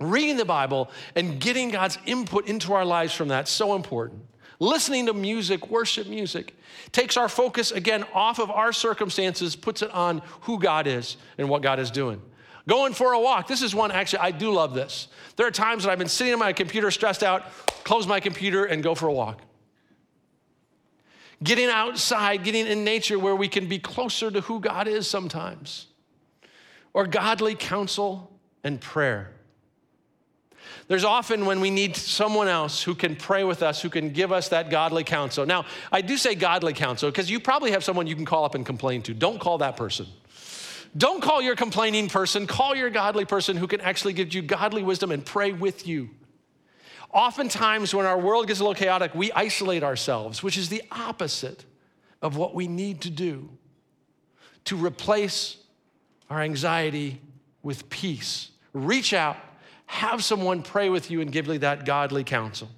reading 0.00 0.36
the 0.36 0.44
Bible 0.44 0.90
and 1.14 1.40
getting 1.40 1.70
God's 1.70 1.98
input 2.06 2.46
into 2.46 2.72
our 2.72 2.84
lives 2.84 3.12
from 3.12 3.28
that 3.28 3.46
so 3.46 3.74
important. 3.74 4.22
Listening 4.58 5.06
to 5.06 5.14
music, 5.14 5.70
worship 5.70 6.06
music, 6.06 6.54
takes 6.92 7.16
our 7.16 7.28
focus 7.28 7.72
again 7.72 8.04
off 8.12 8.38
of 8.38 8.50
our 8.50 8.72
circumstances, 8.72 9.56
puts 9.56 9.82
it 9.82 9.90
on 9.90 10.20
who 10.42 10.58
God 10.58 10.86
is 10.86 11.16
and 11.38 11.48
what 11.48 11.62
God 11.62 11.78
is 11.78 11.90
doing. 11.90 12.20
Going 12.68 12.92
for 12.92 13.12
a 13.12 13.20
walk. 13.20 13.48
This 13.48 13.62
is 13.62 13.74
one, 13.74 13.90
actually, 13.90 14.20
I 14.20 14.32
do 14.32 14.52
love 14.52 14.74
this. 14.74 15.08
There 15.36 15.46
are 15.46 15.50
times 15.50 15.84
that 15.84 15.90
I've 15.90 15.98
been 15.98 16.08
sitting 16.08 16.34
on 16.34 16.38
my 16.38 16.52
computer 16.52 16.90
stressed 16.90 17.22
out, 17.22 17.50
close 17.84 18.06
my 18.06 18.20
computer 18.20 18.66
and 18.66 18.82
go 18.82 18.94
for 18.94 19.08
a 19.08 19.12
walk. 19.12 19.40
Getting 21.42 21.70
outside, 21.70 22.44
getting 22.44 22.66
in 22.66 22.84
nature 22.84 23.18
where 23.18 23.34
we 23.34 23.48
can 23.48 23.66
be 23.66 23.78
closer 23.78 24.30
to 24.30 24.42
who 24.42 24.60
God 24.60 24.88
is 24.88 25.08
sometimes. 25.08 25.86
Or 26.92 27.06
godly 27.06 27.54
counsel 27.54 28.30
and 28.62 28.78
prayer. 28.78 29.32
There's 30.90 31.04
often 31.04 31.46
when 31.46 31.60
we 31.60 31.70
need 31.70 31.94
someone 31.94 32.48
else 32.48 32.82
who 32.82 32.96
can 32.96 33.14
pray 33.14 33.44
with 33.44 33.62
us, 33.62 33.80
who 33.80 33.88
can 33.88 34.10
give 34.10 34.32
us 34.32 34.48
that 34.48 34.70
godly 34.70 35.04
counsel. 35.04 35.46
Now, 35.46 35.66
I 35.92 36.00
do 36.00 36.16
say 36.16 36.34
godly 36.34 36.72
counsel 36.72 37.12
because 37.12 37.30
you 37.30 37.38
probably 37.38 37.70
have 37.70 37.84
someone 37.84 38.08
you 38.08 38.16
can 38.16 38.24
call 38.24 38.44
up 38.44 38.56
and 38.56 38.66
complain 38.66 39.00
to. 39.02 39.14
Don't 39.14 39.38
call 39.38 39.58
that 39.58 39.76
person. 39.76 40.06
Don't 40.96 41.22
call 41.22 41.40
your 41.40 41.54
complaining 41.54 42.08
person, 42.08 42.44
call 42.44 42.74
your 42.74 42.90
godly 42.90 43.24
person 43.24 43.56
who 43.56 43.68
can 43.68 43.80
actually 43.80 44.14
give 44.14 44.34
you 44.34 44.42
godly 44.42 44.82
wisdom 44.82 45.12
and 45.12 45.24
pray 45.24 45.52
with 45.52 45.86
you. 45.86 46.10
Oftentimes, 47.12 47.94
when 47.94 48.04
our 48.04 48.18
world 48.18 48.48
gets 48.48 48.58
a 48.58 48.64
little 48.64 48.74
chaotic, 48.74 49.14
we 49.14 49.30
isolate 49.30 49.84
ourselves, 49.84 50.42
which 50.42 50.58
is 50.58 50.70
the 50.70 50.82
opposite 50.90 51.64
of 52.20 52.36
what 52.36 52.52
we 52.52 52.66
need 52.66 53.00
to 53.02 53.10
do 53.10 53.48
to 54.64 54.74
replace 54.74 55.56
our 56.28 56.40
anxiety 56.40 57.20
with 57.62 57.88
peace. 57.90 58.50
Reach 58.72 59.14
out 59.14 59.36
have 59.90 60.22
someone 60.22 60.62
pray 60.62 60.88
with 60.88 61.10
you 61.10 61.20
and 61.20 61.32
give 61.32 61.48
you 61.48 61.58
that 61.58 61.84
godly 61.84 62.22
counsel. 62.22 62.68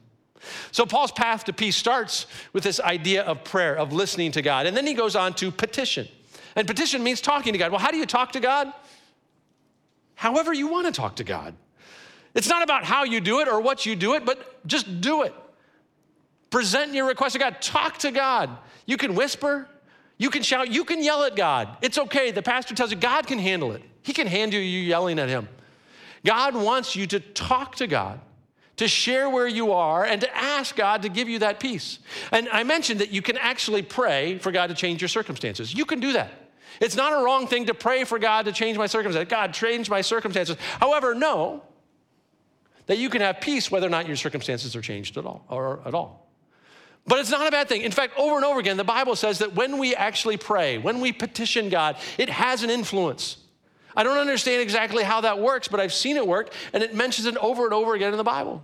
So, 0.71 0.87
Paul's 0.87 1.13
path 1.13 1.45
to 1.45 1.53
peace 1.53 1.77
starts 1.77 2.27
with 2.55 2.65
this 2.65 2.81
idea 2.81 3.23
of 3.23 3.45
prayer, 3.45 3.77
of 3.77 3.93
listening 3.93 4.33
to 4.33 4.43
God. 4.43 4.67
And 4.67 4.75
then 4.75 4.87
he 4.87 4.95
goes 4.95 5.15
on 5.15 5.35
to 5.35 5.51
petition. 5.51 6.09
And 6.57 6.67
petition 6.67 7.03
means 7.05 7.21
talking 7.21 7.53
to 7.53 7.59
God. 7.59 7.71
Well, 7.71 7.81
how 7.81 7.91
do 7.91 7.99
you 7.99 8.07
talk 8.07 8.33
to 8.33 8.41
God? 8.41 8.73
However, 10.15 10.55
you 10.55 10.69
want 10.69 10.87
to 10.87 10.93
talk 10.93 11.17
to 11.17 11.25
God. 11.25 11.55
It's 12.35 12.49
not 12.49 12.63
about 12.63 12.85
how 12.85 13.05
you 13.05 13.21
do 13.21 13.41
it 13.41 13.49
or 13.49 13.61
what 13.61 13.85
you 13.85 13.95
do 13.95 14.15
it, 14.15 14.25
but 14.25 14.67
just 14.67 15.03
do 15.03 15.23
it. 15.23 15.35
Present 16.51 16.95
your 16.95 17.07
request 17.07 17.35
to 17.35 17.39
God. 17.39 17.61
Talk 17.61 17.99
to 17.99 18.11
God. 18.11 18.51
You 18.87 18.97
can 18.97 19.15
whisper, 19.15 19.69
you 20.17 20.31
can 20.31 20.43
shout, 20.43 20.71
you 20.71 20.85
can 20.85 21.03
yell 21.05 21.25
at 21.25 21.37
God. 21.37 21.77
It's 21.83 21.99
okay. 21.99 22.31
The 22.31 22.43
pastor 22.43 22.75
tells 22.75 22.91
you 22.91 22.97
God 22.97 23.27
can 23.27 23.39
handle 23.39 23.73
it. 23.73 23.83
He 24.03 24.13
can 24.13 24.27
handle 24.27 24.59
you 24.59 24.81
yelling 24.81 25.19
at 25.19 25.29
him. 25.29 25.49
God 26.25 26.55
wants 26.55 26.95
you 26.95 27.07
to 27.09 27.21
talk 27.21 27.77
to 27.77 27.87
God, 27.87 28.21
to 28.77 28.89
share 28.89 29.29
where 29.29 29.49
you 29.49 29.73
are, 29.73 30.05
and 30.05 30.21
to 30.21 30.37
ask 30.37 30.77
God 30.77 31.03
to 31.03 31.09
give 31.09 31.29
you 31.29 31.41
that 31.41 31.61
peace. 31.61 31.99
And 32.31 32.49
I 32.51 32.63
mentioned 32.65 33.01
that 33.01 33.11
you 33.11 33.23
can 33.23 33.37
actually 33.39 33.83
pray 33.83 34.39
for 34.39 34.53
God 34.53 34.69
to 34.69 34.75
change 34.75 35.01
your 35.01 35.09
circumstances. 35.09 35.75
You 35.75 35.85
can 35.85 36.01
do 36.01 36.13
that. 36.15 36.31
It's 36.81 36.97
not 36.97 37.13
a 37.13 37.25
wrong 37.25 37.47
thing 37.47 37.67
to 37.67 37.75
pray 37.75 38.05
for 38.05 38.19
God 38.19 38.47
to 38.47 38.53
change 38.53 38.79
my 38.79 38.87
circumstances. 38.87 39.31
God, 39.31 39.53
change 39.53 39.91
my 39.91 40.01
circumstances. 40.01 40.57
However, 40.81 41.15
know 41.15 41.63
that 42.87 42.99
you 42.99 43.09
can 43.09 43.21
have 43.21 43.41
peace 43.41 43.71
whether 43.71 43.87
or 43.87 43.91
not 43.91 44.07
your 44.07 44.17
circumstances 44.17 44.75
are 44.75 44.81
changed 44.81 45.17
at 45.17 45.25
all 45.25 45.45
or 45.49 45.81
at 45.87 45.95
all. 45.95 46.29
But 47.07 47.19
it's 47.19 47.31
not 47.31 47.47
a 47.47 47.51
bad 47.51 47.69
thing. 47.69 47.83
In 47.83 47.93
fact, 47.93 48.17
over 48.17 48.37
and 48.37 48.45
over 48.45 48.61
again, 48.61 48.77
the 48.77 48.85
Bible 48.85 49.17
says 49.17 49.39
that 49.41 49.55
when 49.55 49.79
we 49.79 49.95
actually 49.95 50.37
pray, 50.37 50.79
when 50.79 51.01
we 51.01 51.13
petition 51.13 51.69
God, 51.69 51.97
it 52.17 52.31
has 52.31 52.63
an 52.63 52.71
influence. 52.71 53.39
I 53.97 54.03
don't 54.03 54.19
understand 54.19 54.63
exactly 54.63 55.05
how 55.05 55.21
that 55.23 55.39
works, 55.39 55.69
but 55.69 55.81
I've 55.81 55.93
seen 55.93 56.17
it 56.17 56.27
work, 56.27 56.53
and 56.73 56.83
it 56.83 56.95
mentions 56.95 57.27
it 57.27 57.37
over 57.37 57.65
and 57.65 57.75
over 57.75 57.95
again 57.95 58.13
in 58.13 58.19
the 58.19 58.25
Bible. 58.25 58.63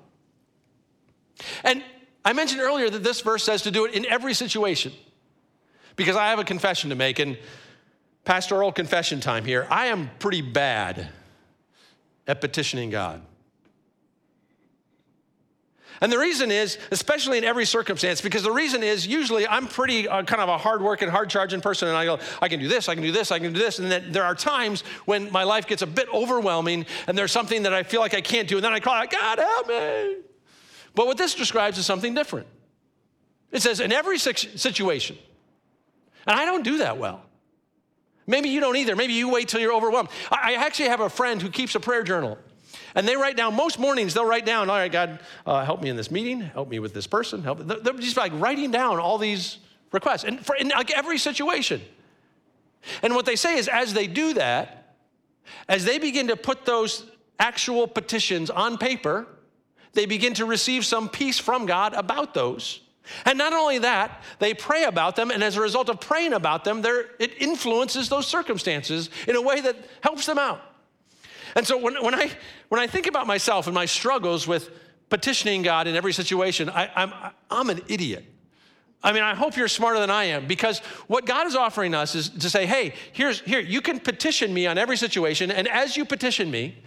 And 1.62 1.82
I 2.24 2.32
mentioned 2.32 2.60
earlier 2.60 2.90
that 2.90 3.02
this 3.02 3.20
verse 3.20 3.44
says 3.44 3.62
to 3.62 3.70
do 3.70 3.84
it 3.84 3.94
in 3.94 4.06
every 4.06 4.34
situation 4.34 4.92
because 5.96 6.16
I 6.16 6.28
have 6.28 6.38
a 6.38 6.44
confession 6.44 6.90
to 6.90 6.96
make, 6.96 7.18
and 7.18 7.36
pastoral 8.24 8.70
confession 8.70 9.20
time 9.20 9.44
here. 9.44 9.66
I 9.70 9.86
am 9.86 10.10
pretty 10.18 10.42
bad 10.42 11.08
at 12.26 12.40
petitioning 12.40 12.90
God. 12.90 13.22
And 16.00 16.12
the 16.12 16.18
reason 16.18 16.50
is, 16.50 16.78
especially 16.90 17.38
in 17.38 17.44
every 17.44 17.64
circumstance, 17.64 18.20
because 18.20 18.42
the 18.42 18.52
reason 18.52 18.82
is 18.82 19.06
usually 19.06 19.46
I'm 19.48 19.66
pretty 19.66 20.06
uh, 20.06 20.22
kind 20.22 20.40
of 20.40 20.48
a 20.48 20.56
hard-working, 20.56 21.08
hard-charging 21.08 21.61
person, 21.61 21.88
and 21.88 21.96
I 21.96 22.04
go, 22.04 22.18
I 22.40 22.48
can 22.48 22.61
do 22.61 22.68
this, 22.68 22.88
I 22.88 22.94
can 22.94 23.02
do 23.02 23.11
this, 23.11 23.32
I 23.32 23.38
can 23.38 23.52
do 23.52 23.58
this, 23.58 23.78
and 23.80 23.90
then 23.90 24.12
there 24.12 24.24
are 24.24 24.34
times 24.34 24.82
when 25.06 25.32
my 25.32 25.42
life 25.42 25.66
gets 25.66 25.82
a 25.82 25.87
bit 25.87 26.08
overwhelming, 26.12 26.87
and 27.06 27.18
there's 27.18 27.32
something 27.32 27.64
that 27.64 27.74
I 27.74 27.82
feel 27.82 28.00
like 28.00 28.14
I 28.14 28.20
can't 28.20 28.48
do, 28.48 28.56
and 28.56 28.64
then 28.64 28.72
I 28.72 28.80
cry, 28.80 29.06
God 29.06 29.38
help 29.38 29.68
me. 29.68 30.16
But 30.94 31.06
what 31.06 31.18
this 31.18 31.34
describes 31.34 31.78
is 31.78 31.87
something 31.87 32.14
different. 32.14 32.46
It 33.50 33.62
says 33.62 33.80
in 33.80 33.92
every 33.92 34.18
situation, 34.18 35.18
and 36.26 36.38
I 36.38 36.44
don't 36.44 36.62
do 36.62 36.78
that 36.78 36.98
well. 36.98 37.22
Maybe 38.26 38.50
you 38.50 38.61
don't 38.61 38.76
either. 38.76 38.94
Maybe 38.94 39.14
you 39.14 39.30
wait 39.30 39.48
till 39.48 39.61
you're 39.61 39.72
overwhelmed. 39.72 40.11
I 40.30 40.54
actually 40.54 40.90
have 40.90 41.00
a 41.00 41.08
friend 41.08 41.40
who 41.40 41.48
keeps 41.48 41.74
a 41.74 41.80
prayer 41.80 42.02
journal. 42.02 42.38
And 42.94 43.07
they 43.07 43.16
write 43.16 43.37
down, 43.37 43.55
most 43.55 43.79
mornings 43.79 44.14
they'll 44.14 44.24
write 44.24 44.46
down, 44.46 44.70
all 44.70 44.77
right, 44.77 44.90
God, 44.90 45.20
uh, 45.46 45.64
help 45.64 45.83
me 45.83 45.88
in 45.88 45.96
this 45.96 46.11
meeting, 46.11 46.40
help 46.40 46.68
me 46.68 46.79
with 46.79 46.94
this 46.94 47.07
person, 47.07 47.42
help. 47.42 47.61
They're 47.61 47.92
just 47.94 48.16
like 48.16 48.33
writing 48.35 48.70
down 48.70 48.98
all 48.98 49.18
these 49.18 49.59
requests, 49.92 50.24
and 50.24 50.44
for 50.44 50.57
in 50.57 50.68
like 50.68 50.90
every 50.90 51.18
situation. 51.18 51.81
And 53.03 53.14
what 53.14 53.27
they 53.27 53.37
say 53.37 53.57
is, 53.57 53.68
as 53.68 53.94
they 53.94 54.07
do 54.07 54.35
that, 54.35 54.96
as 55.68 55.85
they 55.85 55.98
begin 55.98 56.29
to 56.29 56.37
put 56.37 56.64
those 56.64 57.05
actual 57.38 57.87
petitions 57.87 58.51
on 58.51 58.79
paper, 58.79 59.27
they 59.92 60.07
begin 60.07 60.35
to 60.35 60.44
receive 60.44 60.85
some 60.85 61.09
peace 61.09 61.38
from 61.38 61.66
God 61.66 61.94
about 61.94 62.35
those. 62.35 62.81
And 63.24 63.38
not 63.38 63.53
only 63.53 63.79
that, 63.79 64.22
they 64.38 64.53
pray 64.53 64.85
about 64.85 65.16
them, 65.16 65.31
and 65.31 65.42
as 65.42 65.57
a 65.57 65.61
result 65.61 65.88
of 65.88 66.01
praying 66.01 66.35
about 66.35 66.64
them, 66.64 66.85
it 67.18 67.33
influences 67.38 68.09
those 68.09 68.27
circumstances 68.27 69.09
in 69.27 69.35
a 69.35 69.42
way 69.42 69.61
that 69.61 69.77
helps 70.03 70.27
them 70.27 70.38
out. 70.38 70.61
And 71.54 71.66
so 71.66 71.78
when, 71.78 72.02
when, 72.02 72.14
I, 72.14 72.30
when 72.68 72.80
I 72.80 72.87
think 72.87 73.06
about 73.06 73.26
myself 73.26 73.66
and 73.66 73.74
my 73.74 73.87
struggles 73.87 74.46
with 74.46 74.70
petitioning 75.08 75.62
God 75.62 75.87
in 75.87 75.96
every 75.96 76.12
situation, 76.12 76.68
I, 76.68 76.90
I'm, 76.94 77.12
I'm 77.50 77.70
an 77.70 77.80
idiot. 77.88 78.24
I 79.02 79.12
mean, 79.12 79.22
I 79.22 79.34
hope 79.34 79.56
you're 79.56 79.68
smarter 79.68 80.00
than 80.00 80.11
I 80.11 80.24
am 80.24 80.46
because 80.46 80.80
what 81.06 81.24
God 81.24 81.46
is 81.46 81.54
offering 81.54 81.94
us 81.94 82.14
is 82.14 82.30
to 82.30 82.50
say, 82.50 82.66
hey, 82.66 82.94
here's, 83.12 83.40
here, 83.40 83.61
you 83.61 83.80
can 83.80 84.00
petition 84.00 84.52
me 84.52 84.66
on 84.66 84.76
every 84.76 84.96
situation, 84.96 85.50
and 85.50 85.68
as 85.68 85.96
you 85.96 86.04
petition 86.04 86.50
me, 86.50 86.82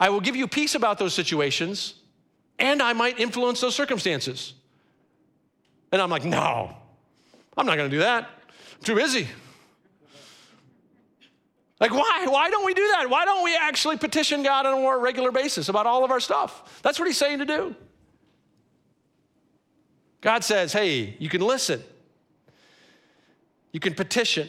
I 0.00 0.08
will 0.08 0.20
give 0.20 0.34
you 0.34 0.48
peace 0.48 0.74
about 0.74 0.98
those 0.98 1.14
situations, 1.14 1.94
and 2.58 2.82
I 2.82 2.92
might 2.92 3.20
influence 3.20 3.60
those 3.60 3.76
circumstances. 3.76 4.54
And 5.92 6.02
I'm 6.02 6.10
like, 6.10 6.24
no, 6.24 6.76
I'm 7.56 7.66
not 7.66 7.76
gonna 7.76 7.88
do 7.88 8.00
that. 8.00 8.24
I'm 8.24 8.84
too 8.84 8.96
busy. 8.96 9.28
Like, 11.80 11.90
why? 11.90 12.26
Why 12.28 12.50
don't 12.50 12.64
we 12.64 12.74
do 12.74 12.86
that? 12.92 13.10
Why 13.10 13.24
don't 13.24 13.42
we 13.42 13.56
actually 13.56 13.96
petition 13.96 14.42
God 14.42 14.64
on 14.64 14.74
a 14.74 14.76
more 14.76 14.98
regular 14.98 15.32
basis 15.32 15.68
about 15.68 15.86
all 15.86 16.04
of 16.04 16.10
our 16.10 16.20
stuff? 16.20 16.80
That's 16.82 16.98
what 16.98 17.08
he's 17.08 17.18
saying 17.18 17.40
to 17.40 17.44
do. 17.44 17.74
God 20.20 20.42
says, 20.42 20.72
hey, 20.72 21.16
you 21.18 21.28
can 21.28 21.42
listen, 21.42 21.82
you 23.72 23.80
can 23.80 23.94
petition. 23.94 24.48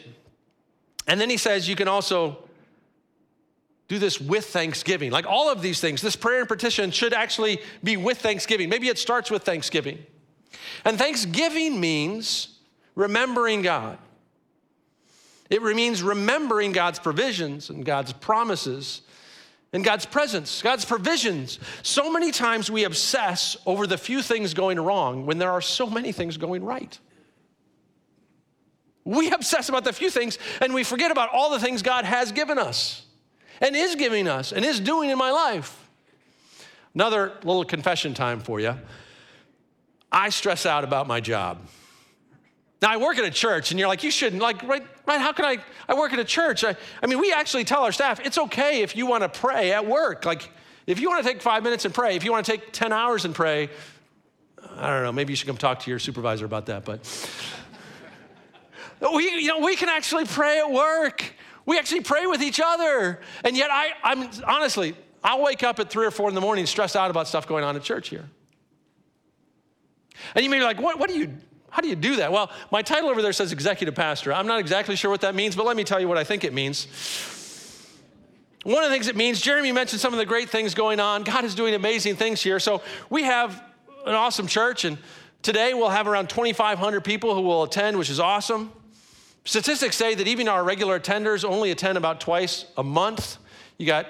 And 1.07 1.19
then 1.19 1.29
he 1.29 1.37
says, 1.37 1.67
you 1.67 1.75
can 1.75 1.87
also 1.87 2.37
do 3.87 3.99
this 3.99 4.19
with 4.19 4.45
thanksgiving. 4.45 5.11
Like 5.11 5.27
all 5.27 5.51
of 5.51 5.61
these 5.61 5.79
things, 5.81 6.01
this 6.01 6.15
prayer 6.15 6.39
and 6.39 6.47
petition 6.47 6.91
should 6.91 7.13
actually 7.13 7.59
be 7.83 7.97
with 7.97 8.19
thanksgiving. 8.19 8.69
Maybe 8.69 8.87
it 8.87 8.97
starts 8.97 9.29
with 9.29 9.43
thanksgiving. 9.43 10.03
And 10.85 10.97
thanksgiving 10.97 11.79
means 11.79 12.59
remembering 12.95 13.61
God. 13.61 13.97
It 15.49 15.61
means 15.61 16.01
remembering 16.01 16.71
God's 16.71 16.99
provisions 16.99 17.69
and 17.69 17.85
God's 17.85 18.13
promises 18.13 19.01
and 19.73 19.83
God's 19.83 20.05
presence, 20.05 20.61
God's 20.61 20.85
provisions. 20.85 21.59
So 21.83 22.11
many 22.11 22.31
times 22.31 22.71
we 22.71 22.83
obsess 22.83 23.57
over 23.65 23.85
the 23.85 23.97
few 23.97 24.21
things 24.21 24.53
going 24.53 24.79
wrong 24.79 25.25
when 25.25 25.37
there 25.37 25.51
are 25.51 25.61
so 25.61 25.87
many 25.87 26.11
things 26.11 26.37
going 26.37 26.63
right. 26.63 26.97
We 29.03 29.29
obsess 29.29 29.69
about 29.69 29.83
the 29.83 29.93
few 29.93 30.09
things 30.09 30.39
and 30.61 30.73
we 30.73 30.83
forget 30.83 31.11
about 31.11 31.29
all 31.31 31.51
the 31.51 31.59
things 31.59 31.83
God 31.83 32.05
has 32.05 32.31
given 32.31 32.57
us 32.57 33.05
and 33.61 33.75
is 33.75 33.95
giving 33.95 34.27
us 34.27 34.51
and 34.51 34.65
is 34.65 34.79
doing 34.79 35.11
in 35.11 35.17
my 35.17 35.31
life. 35.31 35.89
Another 36.95 37.33
little 37.43 37.65
confession 37.65 38.13
time 38.13 38.39
for 38.39 38.59
you. 38.59 38.75
I 40.11 40.29
stress 40.29 40.65
out 40.65 40.83
about 40.83 41.07
my 41.07 41.19
job. 41.19 41.59
Now, 42.81 42.91
I 42.91 42.97
work 42.97 43.17
at 43.17 43.25
a 43.25 43.31
church, 43.31 43.71
and 43.71 43.79
you're 43.79 43.89
like, 43.89 44.03
you 44.03 44.11
shouldn't. 44.11 44.41
Like, 44.41 44.63
right, 44.63 44.85
right 45.05 45.21
how 45.21 45.31
can 45.31 45.45
I? 45.45 45.57
I 45.87 45.95
work 45.95 46.13
at 46.13 46.19
a 46.19 46.25
church. 46.25 46.63
I, 46.63 46.75
I 47.01 47.07
mean, 47.07 47.19
we 47.19 47.31
actually 47.31 47.63
tell 47.63 47.83
our 47.83 47.91
staff 47.91 48.19
it's 48.23 48.37
okay 48.37 48.81
if 48.81 48.95
you 48.95 49.05
want 49.05 49.23
to 49.23 49.29
pray 49.29 49.71
at 49.71 49.85
work. 49.85 50.25
Like, 50.25 50.49
if 50.87 50.99
you 50.99 51.09
want 51.09 51.23
to 51.23 51.29
take 51.31 51.41
five 51.41 51.63
minutes 51.63 51.85
and 51.85 51.93
pray, 51.93 52.15
if 52.15 52.23
you 52.23 52.31
want 52.31 52.45
to 52.45 52.51
take 52.51 52.71
10 52.71 52.93
hours 52.93 53.25
and 53.25 53.33
pray, 53.33 53.69
I 54.77 54.89
don't 54.89 55.03
know, 55.03 55.11
maybe 55.11 55.31
you 55.31 55.37
should 55.37 55.47
come 55.47 55.57
talk 55.57 55.79
to 55.81 55.89
your 55.89 55.99
supervisor 55.99 56.45
about 56.45 56.67
that, 56.67 56.85
but 56.85 56.99
we, 59.13 59.29
you 59.29 59.47
know, 59.47 59.59
we 59.59 59.75
can 59.75 59.89
actually 59.89 60.25
pray 60.25 60.59
at 60.59 60.71
work. 60.71 61.33
We 61.65 61.79
actually 61.79 62.01
pray 62.01 62.27
with 62.27 62.43
each 62.43 62.61
other. 62.63 63.19
And 63.43 63.57
yet, 63.57 63.69
I, 63.71 63.91
I'm 64.03 64.29
honestly, 64.45 64.95
I'll 65.23 65.41
wake 65.41 65.63
up 65.63 65.79
at 65.79 65.89
three 65.89 66.05
or 66.05 66.11
four 66.11 66.29
in 66.29 66.35
the 66.35 66.41
morning 66.41 66.65
stressed 66.65 66.95
out 66.95 67.09
about 67.09 67.27
stuff 67.27 67.47
going 67.47 67.63
on 67.63 67.75
at 67.75 67.81
church 67.81 68.09
here. 68.09 68.25
And 70.35 70.43
you 70.43 70.49
may 70.49 70.59
be 70.59 70.63
like, 70.63 70.79
what, 70.79 70.99
what 70.99 71.09
do 71.09 71.17
you, 71.17 71.35
how 71.75 71.81
do 71.81 71.89
you 71.89 71.95
do 71.97 72.15
that? 72.15 72.31
Well, 72.31 72.49
my 72.71 72.81
title 72.81 73.09
over 73.09 73.21
there 73.21 73.33
says 73.33 73.51
executive 73.51 73.95
pastor. 73.95 74.31
I'm 74.31 74.47
not 74.47 74.61
exactly 74.61 74.95
sure 74.95 75.11
what 75.11 75.19
that 75.21 75.35
means, 75.35 75.57
but 75.57 75.65
let 75.65 75.75
me 75.75 75.83
tell 75.83 75.99
you 75.99 76.07
what 76.07 76.17
I 76.17 76.23
think 76.23 76.45
it 76.45 76.53
means. 76.53 76.87
One 78.63 78.81
of 78.81 78.89
the 78.89 78.95
things 78.95 79.09
it 79.09 79.17
means, 79.17 79.41
Jeremy 79.41 79.73
mentioned 79.73 79.99
some 79.99 80.13
of 80.13 80.17
the 80.17 80.25
great 80.25 80.49
things 80.49 80.73
going 80.73 81.01
on. 81.01 81.23
God 81.23 81.43
is 81.43 81.53
doing 81.53 81.75
amazing 81.75 82.15
things 82.15 82.41
here. 82.41 82.61
So 82.61 82.81
we 83.09 83.23
have 83.23 83.61
an 84.05 84.15
awesome 84.15 84.47
church, 84.47 84.85
and 84.85 84.97
today 85.41 85.73
we'll 85.73 85.89
have 85.89 86.07
around 86.07 86.29
2,500 86.29 87.01
people 87.01 87.35
who 87.35 87.41
will 87.41 87.63
attend, 87.63 87.97
which 87.97 88.09
is 88.09 88.21
awesome. 88.21 88.71
Statistics 89.43 89.97
say 89.97 90.15
that 90.15 90.29
even 90.29 90.47
our 90.47 90.63
regular 90.63 90.97
attenders 90.97 91.43
only 91.43 91.71
attend 91.71 91.97
about 91.97 92.21
twice 92.21 92.67
a 92.77 92.83
month. 92.83 93.37
You 93.77 93.85
got 93.85 94.07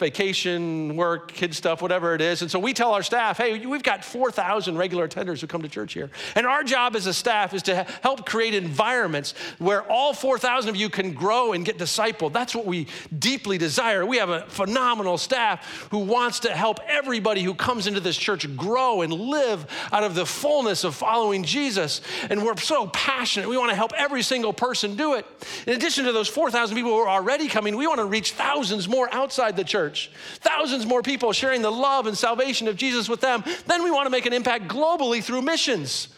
vacation, 0.00 0.96
work, 0.96 1.30
kid 1.32 1.54
stuff, 1.54 1.80
whatever 1.80 2.14
it 2.14 2.20
is. 2.20 2.42
And 2.42 2.50
so 2.50 2.58
we 2.58 2.72
tell 2.72 2.92
our 2.92 3.02
staff, 3.02 3.36
hey, 3.36 3.64
we've 3.64 3.82
got 3.84 4.04
4,000 4.04 4.76
regular 4.76 5.06
attenders 5.06 5.40
who 5.40 5.46
come 5.46 5.62
to 5.62 5.68
church 5.68 5.92
here. 5.92 6.10
And 6.34 6.46
our 6.46 6.64
job 6.64 6.96
as 6.96 7.06
a 7.06 7.14
staff 7.14 7.54
is 7.54 7.62
to 7.64 7.84
help 8.02 8.26
create 8.26 8.54
environments 8.54 9.34
where 9.58 9.82
all 9.82 10.12
4,000 10.12 10.70
of 10.70 10.76
you 10.76 10.88
can 10.88 11.12
grow 11.12 11.52
and 11.52 11.64
get 11.64 11.78
discipled. 11.78 12.32
That's 12.32 12.54
what 12.54 12.66
we 12.66 12.88
deeply 13.16 13.58
desire. 13.58 14.04
We 14.04 14.16
have 14.16 14.30
a 14.30 14.46
phenomenal 14.46 15.18
staff 15.18 15.88
who 15.90 15.98
wants 15.98 16.40
to 16.40 16.50
help 16.50 16.80
everybody 16.88 17.42
who 17.42 17.54
comes 17.54 17.86
into 17.86 18.00
this 18.00 18.16
church 18.16 18.56
grow 18.56 19.02
and 19.02 19.12
live 19.12 19.66
out 19.92 20.02
of 20.02 20.14
the 20.14 20.26
fullness 20.26 20.82
of 20.82 20.94
following 20.94 21.44
Jesus. 21.44 22.00
And 22.30 22.42
we're 22.42 22.56
so 22.56 22.86
passionate. 22.88 23.48
We 23.48 23.58
want 23.58 23.70
to 23.70 23.76
help 23.76 23.92
every 23.96 24.22
single 24.22 24.54
person 24.54 24.96
do 24.96 25.14
it. 25.14 25.26
In 25.66 25.74
addition 25.74 26.06
to 26.06 26.12
those 26.12 26.28
4,000 26.28 26.74
people 26.74 26.90
who 26.90 26.98
are 26.98 27.08
already 27.08 27.48
coming, 27.48 27.76
we 27.76 27.86
want 27.86 27.98
to 27.98 28.06
reach 28.06 28.32
thousands 28.32 28.88
more 28.88 29.12
outside 29.12 29.56
the 29.56 29.64
church 29.64 29.89
church, 29.90 30.10
thousands 30.36 30.86
more 30.86 31.02
people 31.02 31.32
sharing 31.32 31.62
the 31.62 31.70
love 31.70 32.06
and 32.06 32.16
salvation 32.16 32.68
of 32.68 32.76
Jesus 32.76 33.08
with 33.08 33.20
them, 33.20 33.44
then 33.66 33.82
we 33.82 33.90
want 33.90 34.06
to 34.06 34.10
make 34.10 34.26
an 34.26 34.32
impact 34.32 34.68
globally 34.68 35.22
through 35.22 35.42
missions. 35.42 36.08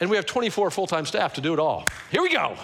And 0.00 0.10
we 0.10 0.16
have 0.16 0.26
24 0.26 0.70
full 0.70 0.86
time 0.86 1.06
staff 1.06 1.34
to 1.34 1.40
do 1.40 1.52
it 1.52 1.58
all. 1.58 1.84
Here 2.10 2.22
we 2.22 2.32
go. 2.32 2.56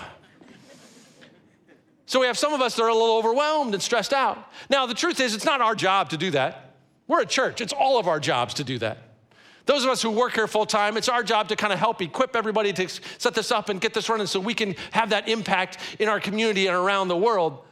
So 2.07 2.21
we 2.21 2.27
have 2.27 2.37
some 2.37 2.53
of 2.53 2.61
us 2.61 2.77
that 2.77 2.83
are 2.83 2.89
a 2.89 2.95
little 2.95 3.17
overwhelmed 3.17 3.73
and 3.73 3.83
stressed 3.83 4.13
out. 4.13 4.51
Now, 4.69 4.85
the 4.85 4.95
truth 4.95 5.19
is, 5.19 5.35
it's 5.35 5.47
not 5.47 5.63
our 5.63 5.75
job 5.75 6.11
to 6.11 6.19
do 6.19 6.31
that. 6.33 6.75
We're 7.09 7.23
a 7.23 7.27
church, 7.27 7.61
it's 7.61 7.73
all 7.73 7.99
of 7.99 8.07
our 8.07 8.21
jobs 8.21 8.55
to 8.55 8.65
do 8.65 8.79
that. 8.79 8.99
Those 9.65 9.85
of 9.85 9.91
us 9.91 10.03
who 10.03 10.11
work 10.11 10.35
here 10.35 10.49
full 10.49 10.67
time, 10.67 10.97
it's 10.97 11.09
our 11.09 11.23
job 11.23 11.49
to 11.49 11.57
kind 11.57 11.73
of 11.73 11.79
help 11.79 12.03
equip 12.03 12.35
everybody 12.35 12.73
to 12.73 12.89
set 12.89 13.35
this 13.35 13.53
up 13.53 13.69
and 13.69 13.81
get 13.81 13.95
this 13.95 14.09
running 14.09 14.27
so 14.27 14.41
we 14.41 14.55
can 14.55 14.75
have 14.91 15.11
that 15.11 15.29
impact 15.29 15.79
in 16.01 16.09
our 16.09 16.21
community 16.21 16.67
and 16.67 16.77
around 16.77 17.09
the 17.09 17.17
world. 17.17 17.65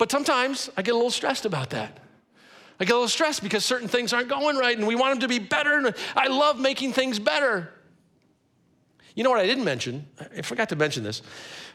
But 0.00 0.10
sometimes 0.10 0.70
I 0.78 0.80
get 0.80 0.92
a 0.92 0.94
little 0.94 1.10
stressed 1.10 1.44
about 1.44 1.70
that. 1.70 2.00
I 2.80 2.86
get 2.86 2.92
a 2.92 2.94
little 2.94 3.06
stressed 3.06 3.42
because 3.42 3.66
certain 3.66 3.86
things 3.86 4.14
aren't 4.14 4.30
going 4.30 4.56
right 4.56 4.76
and 4.76 4.86
we 4.86 4.94
want 4.96 5.12
them 5.12 5.20
to 5.20 5.28
be 5.28 5.38
better. 5.38 5.74
And 5.74 5.94
I 6.16 6.28
love 6.28 6.58
making 6.58 6.94
things 6.94 7.18
better. 7.18 7.70
You 9.14 9.24
know 9.24 9.28
what 9.28 9.40
I 9.40 9.46
didn't 9.46 9.64
mention? 9.64 10.06
I 10.18 10.40
forgot 10.40 10.70
to 10.70 10.76
mention 10.76 11.02
this. 11.02 11.20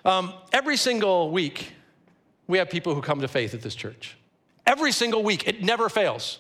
Um, 0.06 0.34
every 0.52 0.76
single 0.76 1.30
week, 1.30 1.74
we 2.48 2.58
have 2.58 2.68
people 2.68 2.96
who 2.96 3.02
come 3.04 3.22
to 3.22 3.28
faith 3.28 3.54
at 3.54 3.62
this 3.62 3.76
church. 3.76 4.18
Every 4.66 4.92
single 4.92 5.22
week, 5.22 5.48
it 5.48 5.62
never 5.62 5.88
fails. 5.88 6.40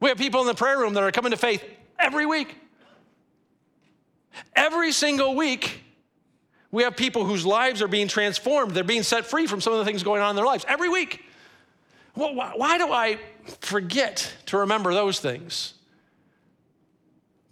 We 0.00 0.08
have 0.08 0.16
people 0.16 0.40
in 0.40 0.46
the 0.46 0.54
prayer 0.54 0.78
room 0.78 0.94
that 0.94 1.02
are 1.02 1.12
coming 1.12 1.32
to 1.32 1.36
faith 1.36 1.62
every 1.98 2.24
week. 2.24 2.56
Every 4.56 4.90
single 4.90 5.34
week, 5.34 5.82
we 6.74 6.82
have 6.82 6.96
people 6.96 7.24
whose 7.24 7.46
lives 7.46 7.80
are 7.82 7.88
being 7.88 8.08
transformed. 8.08 8.72
They're 8.72 8.82
being 8.82 9.04
set 9.04 9.26
free 9.26 9.46
from 9.46 9.60
some 9.60 9.72
of 9.72 9.78
the 9.78 9.84
things 9.84 10.02
going 10.02 10.20
on 10.20 10.30
in 10.30 10.36
their 10.36 10.44
lives 10.44 10.64
every 10.66 10.88
week. 10.88 11.24
Well, 12.16 12.34
why, 12.34 12.52
why 12.56 12.78
do 12.78 12.92
I 12.92 13.20
forget 13.60 14.34
to 14.46 14.58
remember 14.58 14.92
those 14.92 15.20
things? 15.20 15.74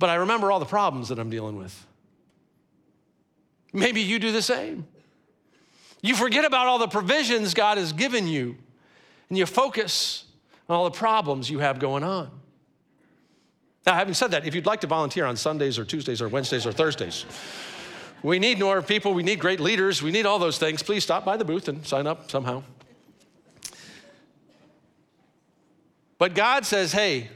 But 0.00 0.11
I 0.11 0.16
remember 0.16 0.50
all 0.50 0.58
the 0.58 0.66
problems 0.66 1.08
that 1.08 1.20
I'm 1.20 1.30
dealing 1.30 1.56
with. 1.56 1.87
Maybe 3.72 4.00
you 4.00 4.18
do 4.18 4.32
the 4.32 4.42
same. 4.42 4.88
You 6.00 6.16
forget 6.16 6.44
about 6.44 6.66
all 6.66 6.80
the 6.80 6.88
provisions 6.88 7.54
God 7.54 7.78
has 7.78 7.92
given 7.92 8.26
you, 8.26 8.56
and 9.28 9.38
you 9.38 9.46
focus 9.46 10.24
on 10.68 10.74
all 10.74 10.85
the 10.85 10.90
problems 10.90 11.48
you 11.48 11.61
have 11.61 11.78
going 11.78 12.02
on. 12.02 12.28
Now, 13.87 13.94
having 13.94 14.14
said 14.14 14.32
that, 14.32 14.46
if 14.46 14.54
you'd 14.56 14.66
like 14.66 14.80
to 14.80 14.88
volunteer 14.88 15.26
on 15.26 15.37
Sundays 15.37 15.78
or 15.78 15.85
Tuesdays 15.85 16.20
or 16.20 16.28
Wednesdays 16.28 16.66
or 16.66 16.72
Thursdays, 16.72 17.24
we 18.22 18.38
need 18.38 18.58
more 18.61 18.82
people. 18.82 19.14
We 19.14 19.22
need 19.22 19.38
great 19.38 19.61
leaders. 19.61 20.02
We 20.02 20.11
need 20.11 20.26
all 20.26 20.38
those 20.38 20.58
things. 20.58 20.82
Please 20.82 21.02
stop 21.02 21.24
by 21.24 21.37
the 21.37 21.44
booth 21.44 21.68
and 21.68 21.87
sign 21.87 22.06
up 22.06 22.30
somehow. 22.30 22.62
But 26.18 26.35
God 26.35 26.64
says, 26.64 26.92
hey, 26.92 27.30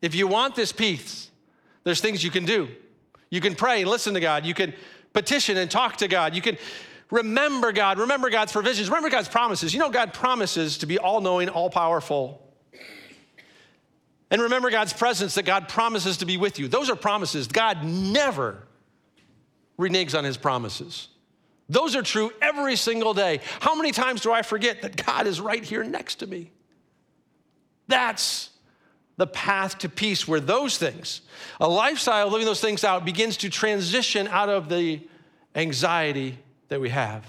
if 0.00 0.14
you 0.14 0.26
want 0.26 0.54
this 0.54 0.72
peace, 0.72 1.30
there's 1.84 2.00
things 2.00 2.24
you 2.24 2.30
can 2.30 2.46
do. 2.46 2.68
You 3.28 3.40
can 3.40 3.54
pray 3.54 3.82
and 3.82 3.90
listen 3.90 4.14
to 4.14 4.20
God. 4.20 4.46
You 4.46 4.54
can 4.54 4.72
petition 5.12 5.58
and 5.58 5.70
talk 5.70 5.98
to 5.98 6.08
God. 6.08 6.34
You 6.34 6.40
can 6.40 6.56
remember 7.10 7.72
God, 7.72 7.98
remember 7.98 8.30
God's 8.30 8.52
provisions, 8.52 8.88
remember 8.88 9.10
God's 9.10 9.28
promises. 9.28 9.74
You 9.74 9.80
know, 9.80 9.90
God 9.90 10.14
promises 10.14 10.78
to 10.78 10.86
be 10.86 10.98
all 10.98 11.20
knowing, 11.20 11.48
all 11.48 11.68
powerful. 11.68 12.46
And 14.30 14.40
remember 14.40 14.70
God's 14.70 14.92
presence 14.92 15.34
that 15.34 15.44
God 15.44 15.68
promises 15.68 16.18
to 16.18 16.24
be 16.24 16.36
with 16.36 16.58
you. 16.58 16.68
Those 16.68 16.88
are 16.88 16.96
promises. 16.96 17.46
God 17.48 17.84
never 17.84 18.66
reneges 19.80 20.16
on 20.16 20.24
his 20.24 20.36
promises. 20.36 21.08
Those 21.68 21.96
are 21.96 22.02
true 22.02 22.32
every 22.42 22.76
single 22.76 23.14
day. 23.14 23.40
How 23.60 23.74
many 23.74 23.92
times 23.92 24.20
do 24.20 24.32
I 24.32 24.42
forget 24.42 24.82
that 24.82 25.04
God 25.04 25.26
is 25.26 25.40
right 25.40 25.64
here 25.64 25.82
next 25.84 26.16
to 26.16 26.26
me? 26.26 26.50
That's 27.88 28.50
the 29.16 29.26
path 29.26 29.78
to 29.78 29.88
peace 29.88 30.26
where 30.28 30.40
those 30.40 30.78
things, 30.78 31.20
a 31.60 31.68
lifestyle 31.68 32.28
living 32.28 32.46
those 32.46 32.60
things 32.60 32.84
out, 32.84 33.04
begins 33.04 33.36
to 33.38 33.50
transition 33.50 34.28
out 34.28 34.48
of 34.48 34.68
the 34.68 35.00
anxiety 35.54 36.38
that 36.68 36.80
we 36.80 36.88
have. 36.90 37.24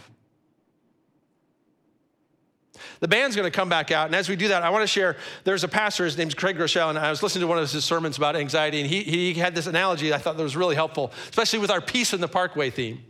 The 3.02 3.08
band's 3.08 3.36
going 3.36 3.52
to 3.52 3.56
come 3.56 3.68
back 3.68 3.92
out. 3.92 4.06
And 4.06 4.16
as 4.16 4.30
we 4.30 4.36
do 4.36 4.48
that, 4.50 4.62
I 4.62 4.70
want 4.70 4.84
to 4.84 4.88
share 4.88 5.18
there's 5.44 5.64
a 5.64 5.68
pastor, 5.68 6.06
his 6.06 6.18
name's 6.18 6.36
Craig 6.36 6.56
Groeschel, 6.56 6.90
and 6.90 7.00
I 7.00 7.10
was 7.10 7.24
listening 7.24 7.42
to 7.42 7.48
one 7.48 7.58
of 7.58 7.70
his 7.70 7.84
sermons 7.84 8.16
about 8.16 8.36
anxiety, 8.36 8.80
and 8.80 8.88
he, 8.88 9.02
he 9.02 9.34
had 9.34 9.56
this 9.56 9.66
analogy 9.66 10.14
I 10.14 10.20
thought 10.20 10.38
that 10.38 10.44
was 10.44 10.56
really 10.56 10.76
helpful, 10.76 11.12
especially 11.30 11.60
with 11.60 11.72
our 11.72 11.82
Peace 11.82 12.14
in 12.14 12.22
the 12.22 12.28
Parkway 12.28 12.70
theme. 12.70 13.04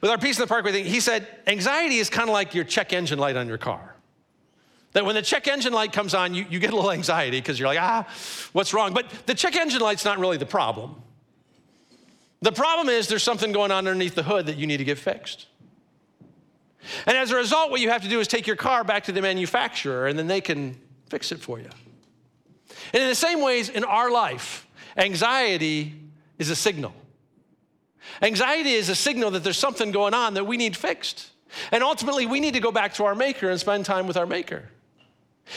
With 0.00 0.10
our 0.10 0.16
Peace 0.16 0.38
in 0.38 0.42
the 0.42 0.48
Parkway 0.48 0.72
theme, 0.72 0.86
he 0.86 0.98
said, 0.98 1.28
anxiety 1.46 1.98
is 1.98 2.08
kind 2.08 2.28
of 2.28 2.32
like 2.32 2.54
your 2.54 2.64
check 2.64 2.94
engine 2.94 3.18
light 3.18 3.36
on 3.36 3.48
your 3.48 3.58
car. 3.58 3.94
That 4.92 5.04
when 5.04 5.14
the 5.14 5.22
check 5.22 5.46
engine 5.46 5.74
light 5.74 5.92
comes 5.92 6.14
on, 6.14 6.34
you, 6.34 6.46
you 6.48 6.58
get 6.58 6.72
a 6.72 6.76
little 6.76 6.90
anxiety 6.90 7.38
because 7.38 7.58
you're 7.58 7.68
like, 7.68 7.80
ah, 7.80 8.08
what's 8.52 8.72
wrong? 8.72 8.94
But 8.94 9.10
the 9.26 9.34
check 9.34 9.56
engine 9.56 9.80
light's 9.80 10.06
not 10.06 10.18
really 10.18 10.38
the 10.38 10.46
problem. 10.46 11.02
The 12.40 12.52
problem 12.52 12.88
is 12.88 13.08
there's 13.08 13.22
something 13.22 13.52
going 13.52 13.70
on 13.70 13.86
underneath 13.86 14.14
the 14.14 14.22
hood 14.22 14.46
that 14.46 14.56
you 14.56 14.66
need 14.66 14.78
to 14.78 14.84
get 14.84 14.98
fixed. 14.98 15.46
And 17.06 17.16
as 17.16 17.30
a 17.30 17.36
result, 17.36 17.70
what 17.70 17.80
you 17.80 17.90
have 17.90 18.02
to 18.02 18.08
do 18.08 18.20
is 18.20 18.28
take 18.28 18.46
your 18.46 18.56
car 18.56 18.84
back 18.84 19.04
to 19.04 19.12
the 19.12 19.22
manufacturer 19.22 20.06
and 20.06 20.18
then 20.18 20.26
they 20.26 20.40
can 20.40 20.76
fix 21.08 21.32
it 21.32 21.38
for 21.38 21.58
you. 21.58 21.68
And 22.92 23.02
in 23.02 23.08
the 23.08 23.14
same 23.14 23.40
ways, 23.40 23.68
in 23.68 23.84
our 23.84 24.10
life, 24.10 24.66
anxiety 24.96 25.94
is 26.38 26.50
a 26.50 26.56
signal. 26.56 26.94
Anxiety 28.20 28.72
is 28.72 28.88
a 28.88 28.94
signal 28.94 29.30
that 29.32 29.44
there's 29.44 29.58
something 29.58 29.92
going 29.92 30.14
on 30.14 30.34
that 30.34 30.46
we 30.46 30.56
need 30.56 30.76
fixed. 30.76 31.30
And 31.70 31.82
ultimately, 31.82 32.26
we 32.26 32.40
need 32.40 32.54
to 32.54 32.60
go 32.60 32.72
back 32.72 32.94
to 32.94 33.04
our 33.04 33.14
Maker 33.14 33.50
and 33.50 33.60
spend 33.60 33.84
time 33.84 34.06
with 34.06 34.16
our 34.16 34.26
Maker. 34.26 34.68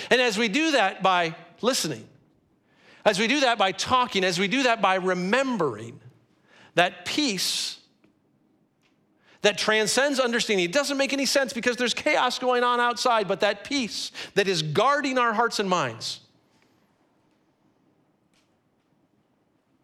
And 0.09 0.21
as 0.21 0.37
we 0.37 0.47
do 0.47 0.71
that 0.71 1.01
by 1.01 1.35
listening, 1.61 2.07
as 3.05 3.19
we 3.19 3.27
do 3.27 3.41
that 3.41 3.57
by 3.57 3.71
talking, 3.71 4.23
as 4.23 4.39
we 4.39 4.47
do 4.47 4.63
that 4.63 4.81
by 4.81 4.95
remembering, 4.95 5.99
that 6.75 7.05
peace 7.05 7.79
that 9.45 9.57
transcends 9.57 10.19
understanding. 10.19 10.65
It 10.65 10.71
doesn't 10.71 10.97
make 10.97 11.13
any 11.13 11.25
sense 11.25 11.53
because 11.53 11.77
there's 11.77 11.93
chaos 11.93 12.39
going 12.39 12.63
on 12.63 12.79
outside, 12.79 13.27
but 13.27 13.41
that 13.41 13.63
peace 13.63 14.11
that 14.33 14.47
is 14.47 14.61
guarding 14.61 15.17
our 15.17 15.33
hearts 15.33 15.59
and 15.59 15.69
minds 15.69 16.21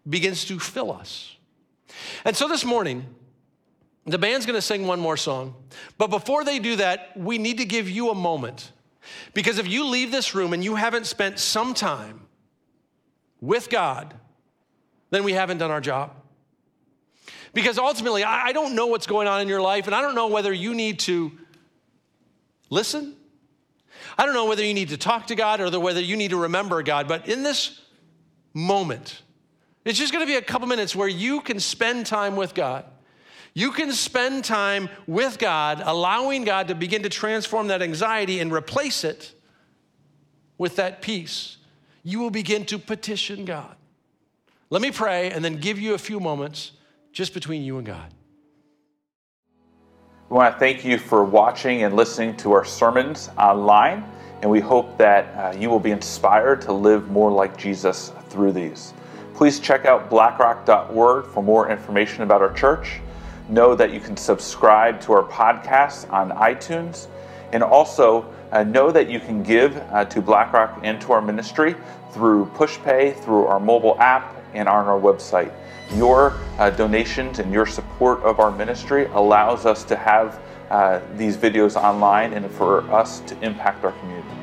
begins 0.10 0.46
to 0.46 0.60
fill 0.60 0.92
us. 0.92 1.36
And 2.26 2.36
so 2.36 2.48
this 2.48 2.66
morning, 2.66 3.06
the 4.06 4.18
band's 4.18 4.48
gonna 4.48 4.62
sing 4.62 4.88
one 4.88 5.00
more 5.00 5.18
song. 5.18 5.54
But 5.98 6.08
before 6.08 6.44
they 6.44 6.58
do 6.58 6.78
that, 6.78 7.16
we 7.16 7.38
need 7.38 7.60
to 7.60 7.66
give 7.66 7.88
you 7.90 8.10
a 8.10 8.16
moment. 8.16 8.72
Because 9.34 9.60
if 9.60 9.68
you 9.68 9.86
leave 9.86 10.12
this 10.12 10.34
room 10.34 10.54
and 10.54 10.64
you 10.64 10.76
haven't 10.76 11.06
spent 11.06 11.38
some 11.38 11.74
time 11.74 12.22
with 13.42 13.70
God, 13.70 14.14
then 15.12 15.24
we 15.24 15.34
haven't 15.34 15.60
done 15.60 15.70
our 15.72 15.82
job. 15.82 16.16
Because 17.54 17.78
ultimately, 17.78 18.24
I 18.24 18.54
don't 18.54 18.76
know 18.76 18.88
what's 18.88 19.08
going 19.08 19.28
on 19.28 19.42
in 19.42 19.48
your 19.48 19.62
life, 19.62 19.86
and 19.86 19.96
I 19.96 20.02
don't 20.02 20.16
know 20.16 20.28
whether 20.28 20.54
you 20.54 20.74
need 20.74 21.00
to 21.00 21.32
listen. 22.70 23.16
I 24.18 24.26
don't 24.26 24.34
know 24.34 24.46
whether 24.46 24.64
you 24.64 24.74
need 24.74 24.90
to 24.90 24.98
talk 24.98 25.28
to 25.28 25.36
God 25.36 25.60
or 25.60 25.80
whether 25.80 26.02
you 26.02 26.16
need 26.16 26.32
to 26.32 26.38
remember 26.38 26.82
God, 26.82 27.08
but 27.08 27.28
in 27.28 27.44
this 27.44 27.82
moment, 28.54 29.22
it's 29.84 30.00
just 30.00 30.14
gonna 30.14 30.26
be 30.26 30.36
a 30.36 30.42
couple 30.42 30.68
minutes 30.68 30.96
where 30.96 31.08
you 31.08 31.42
can 31.42 31.60
spend 31.60 32.06
time 32.06 32.36
with 32.36 32.54
God. 32.54 32.86
You 33.54 33.72
can 33.72 33.92
spend 33.92 34.46
time 34.46 34.90
with 35.08 35.38
God, 35.38 35.82
allowing 35.84 36.46
God 36.46 36.70
to 36.70 36.76
begin 36.76 37.04
to 37.04 37.10
transform 37.10 37.68
that 37.68 37.82
anxiety 37.82 38.40
and 38.40 38.52
replace 38.52 39.04
it 39.04 39.34
with 40.58 40.78
that 40.78 41.02
peace. 41.02 41.58
You 42.04 42.20
will 42.20 42.30
begin 42.30 42.66
to 42.66 42.80
petition 42.80 43.44
God. 43.44 43.76
Let 44.70 44.82
me 44.82 44.92
pray 44.92 45.32
and 45.32 45.44
then 45.44 45.58
give 45.58 45.80
you 45.80 45.94
a 45.94 45.98
few 45.98 46.20
moments 46.22 46.72
just 47.12 47.34
between 47.34 47.64
you 47.64 47.78
and 47.78 47.86
God. 47.86 48.14
We 50.30 50.38
want 50.38 50.56
to 50.56 50.60
thank 50.60 50.86
you 50.86 50.98
for 50.98 51.26
watching 51.26 51.84
and 51.84 51.96
listening 51.96 52.38
to 52.38 52.54
our 52.54 52.64
sermons 52.64 53.30
online, 53.38 54.06
and 54.42 54.50
we 54.50 54.62
hope 54.62 54.98
that 54.98 55.26
uh, 55.36 55.58
you 55.58 55.70
will 55.70 55.80
be 55.80 55.92
inspired 55.92 56.62
to 56.62 56.72
live 56.72 57.10
more 57.10 57.30
like 57.30 57.58
Jesus 57.58 58.14
through 58.30 58.54
these. 58.54 58.94
Please 59.34 59.60
check 59.60 59.86
out 59.86 60.10
blackrock.org 60.10 61.26
for 61.26 61.44
more 61.44 61.70
information 61.70 62.24
about 62.24 62.42
our 62.42 62.54
church. 62.54 63.02
Know 63.50 63.76
that 63.76 63.92
you 63.92 64.00
can 64.00 64.16
subscribe 64.16 65.02
to 65.02 65.12
our 65.12 65.24
podcast 65.24 66.10
on 66.14 66.30
iTunes, 66.30 67.08
and 67.52 67.62
also 67.62 68.34
uh, 68.54 68.64
know 68.64 68.90
that 68.90 69.10
you 69.10 69.20
can 69.20 69.44
give 69.44 69.76
uh, 69.92 70.06
to 70.06 70.22
BlackRock 70.22 70.80
and 70.84 71.02
to 71.02 71.12
our 71.12 71.22
ministry 71.22 71.76
through 72.12 72.46
PushPay, 72.54 73.22
through 73.22 73.48
our 73.48 73.60
mobile 73.60 74.00
app, 74.00 74.34
and 74.54 74.70
on 74.70 74.86
our 74.86 75.00
website. 75.00 75.52
Your 75.96 76.38
uh, 76.58 76.70
donations 76.70 77.40
and 77.40 77.52
your 77.52 77.66
support 77.66 78.22
of 78.24 78.40
our 78.40 78.52
ministry 78.52 79.08
allows 79.08 79.66
us 79.66 79.84
to 79.86 79.96
have 79.96 80.40
uh, 80.70 81.02
these 81.16 81.36
videos 81.36 81.76
online 81.76 82.34
and 82.34 82.50
for 82.50 82.90
us 82.92 83.20
to 83.22 83.38
impact 83.42 83.84
our 83.84 83.92
community. 84.00 84.41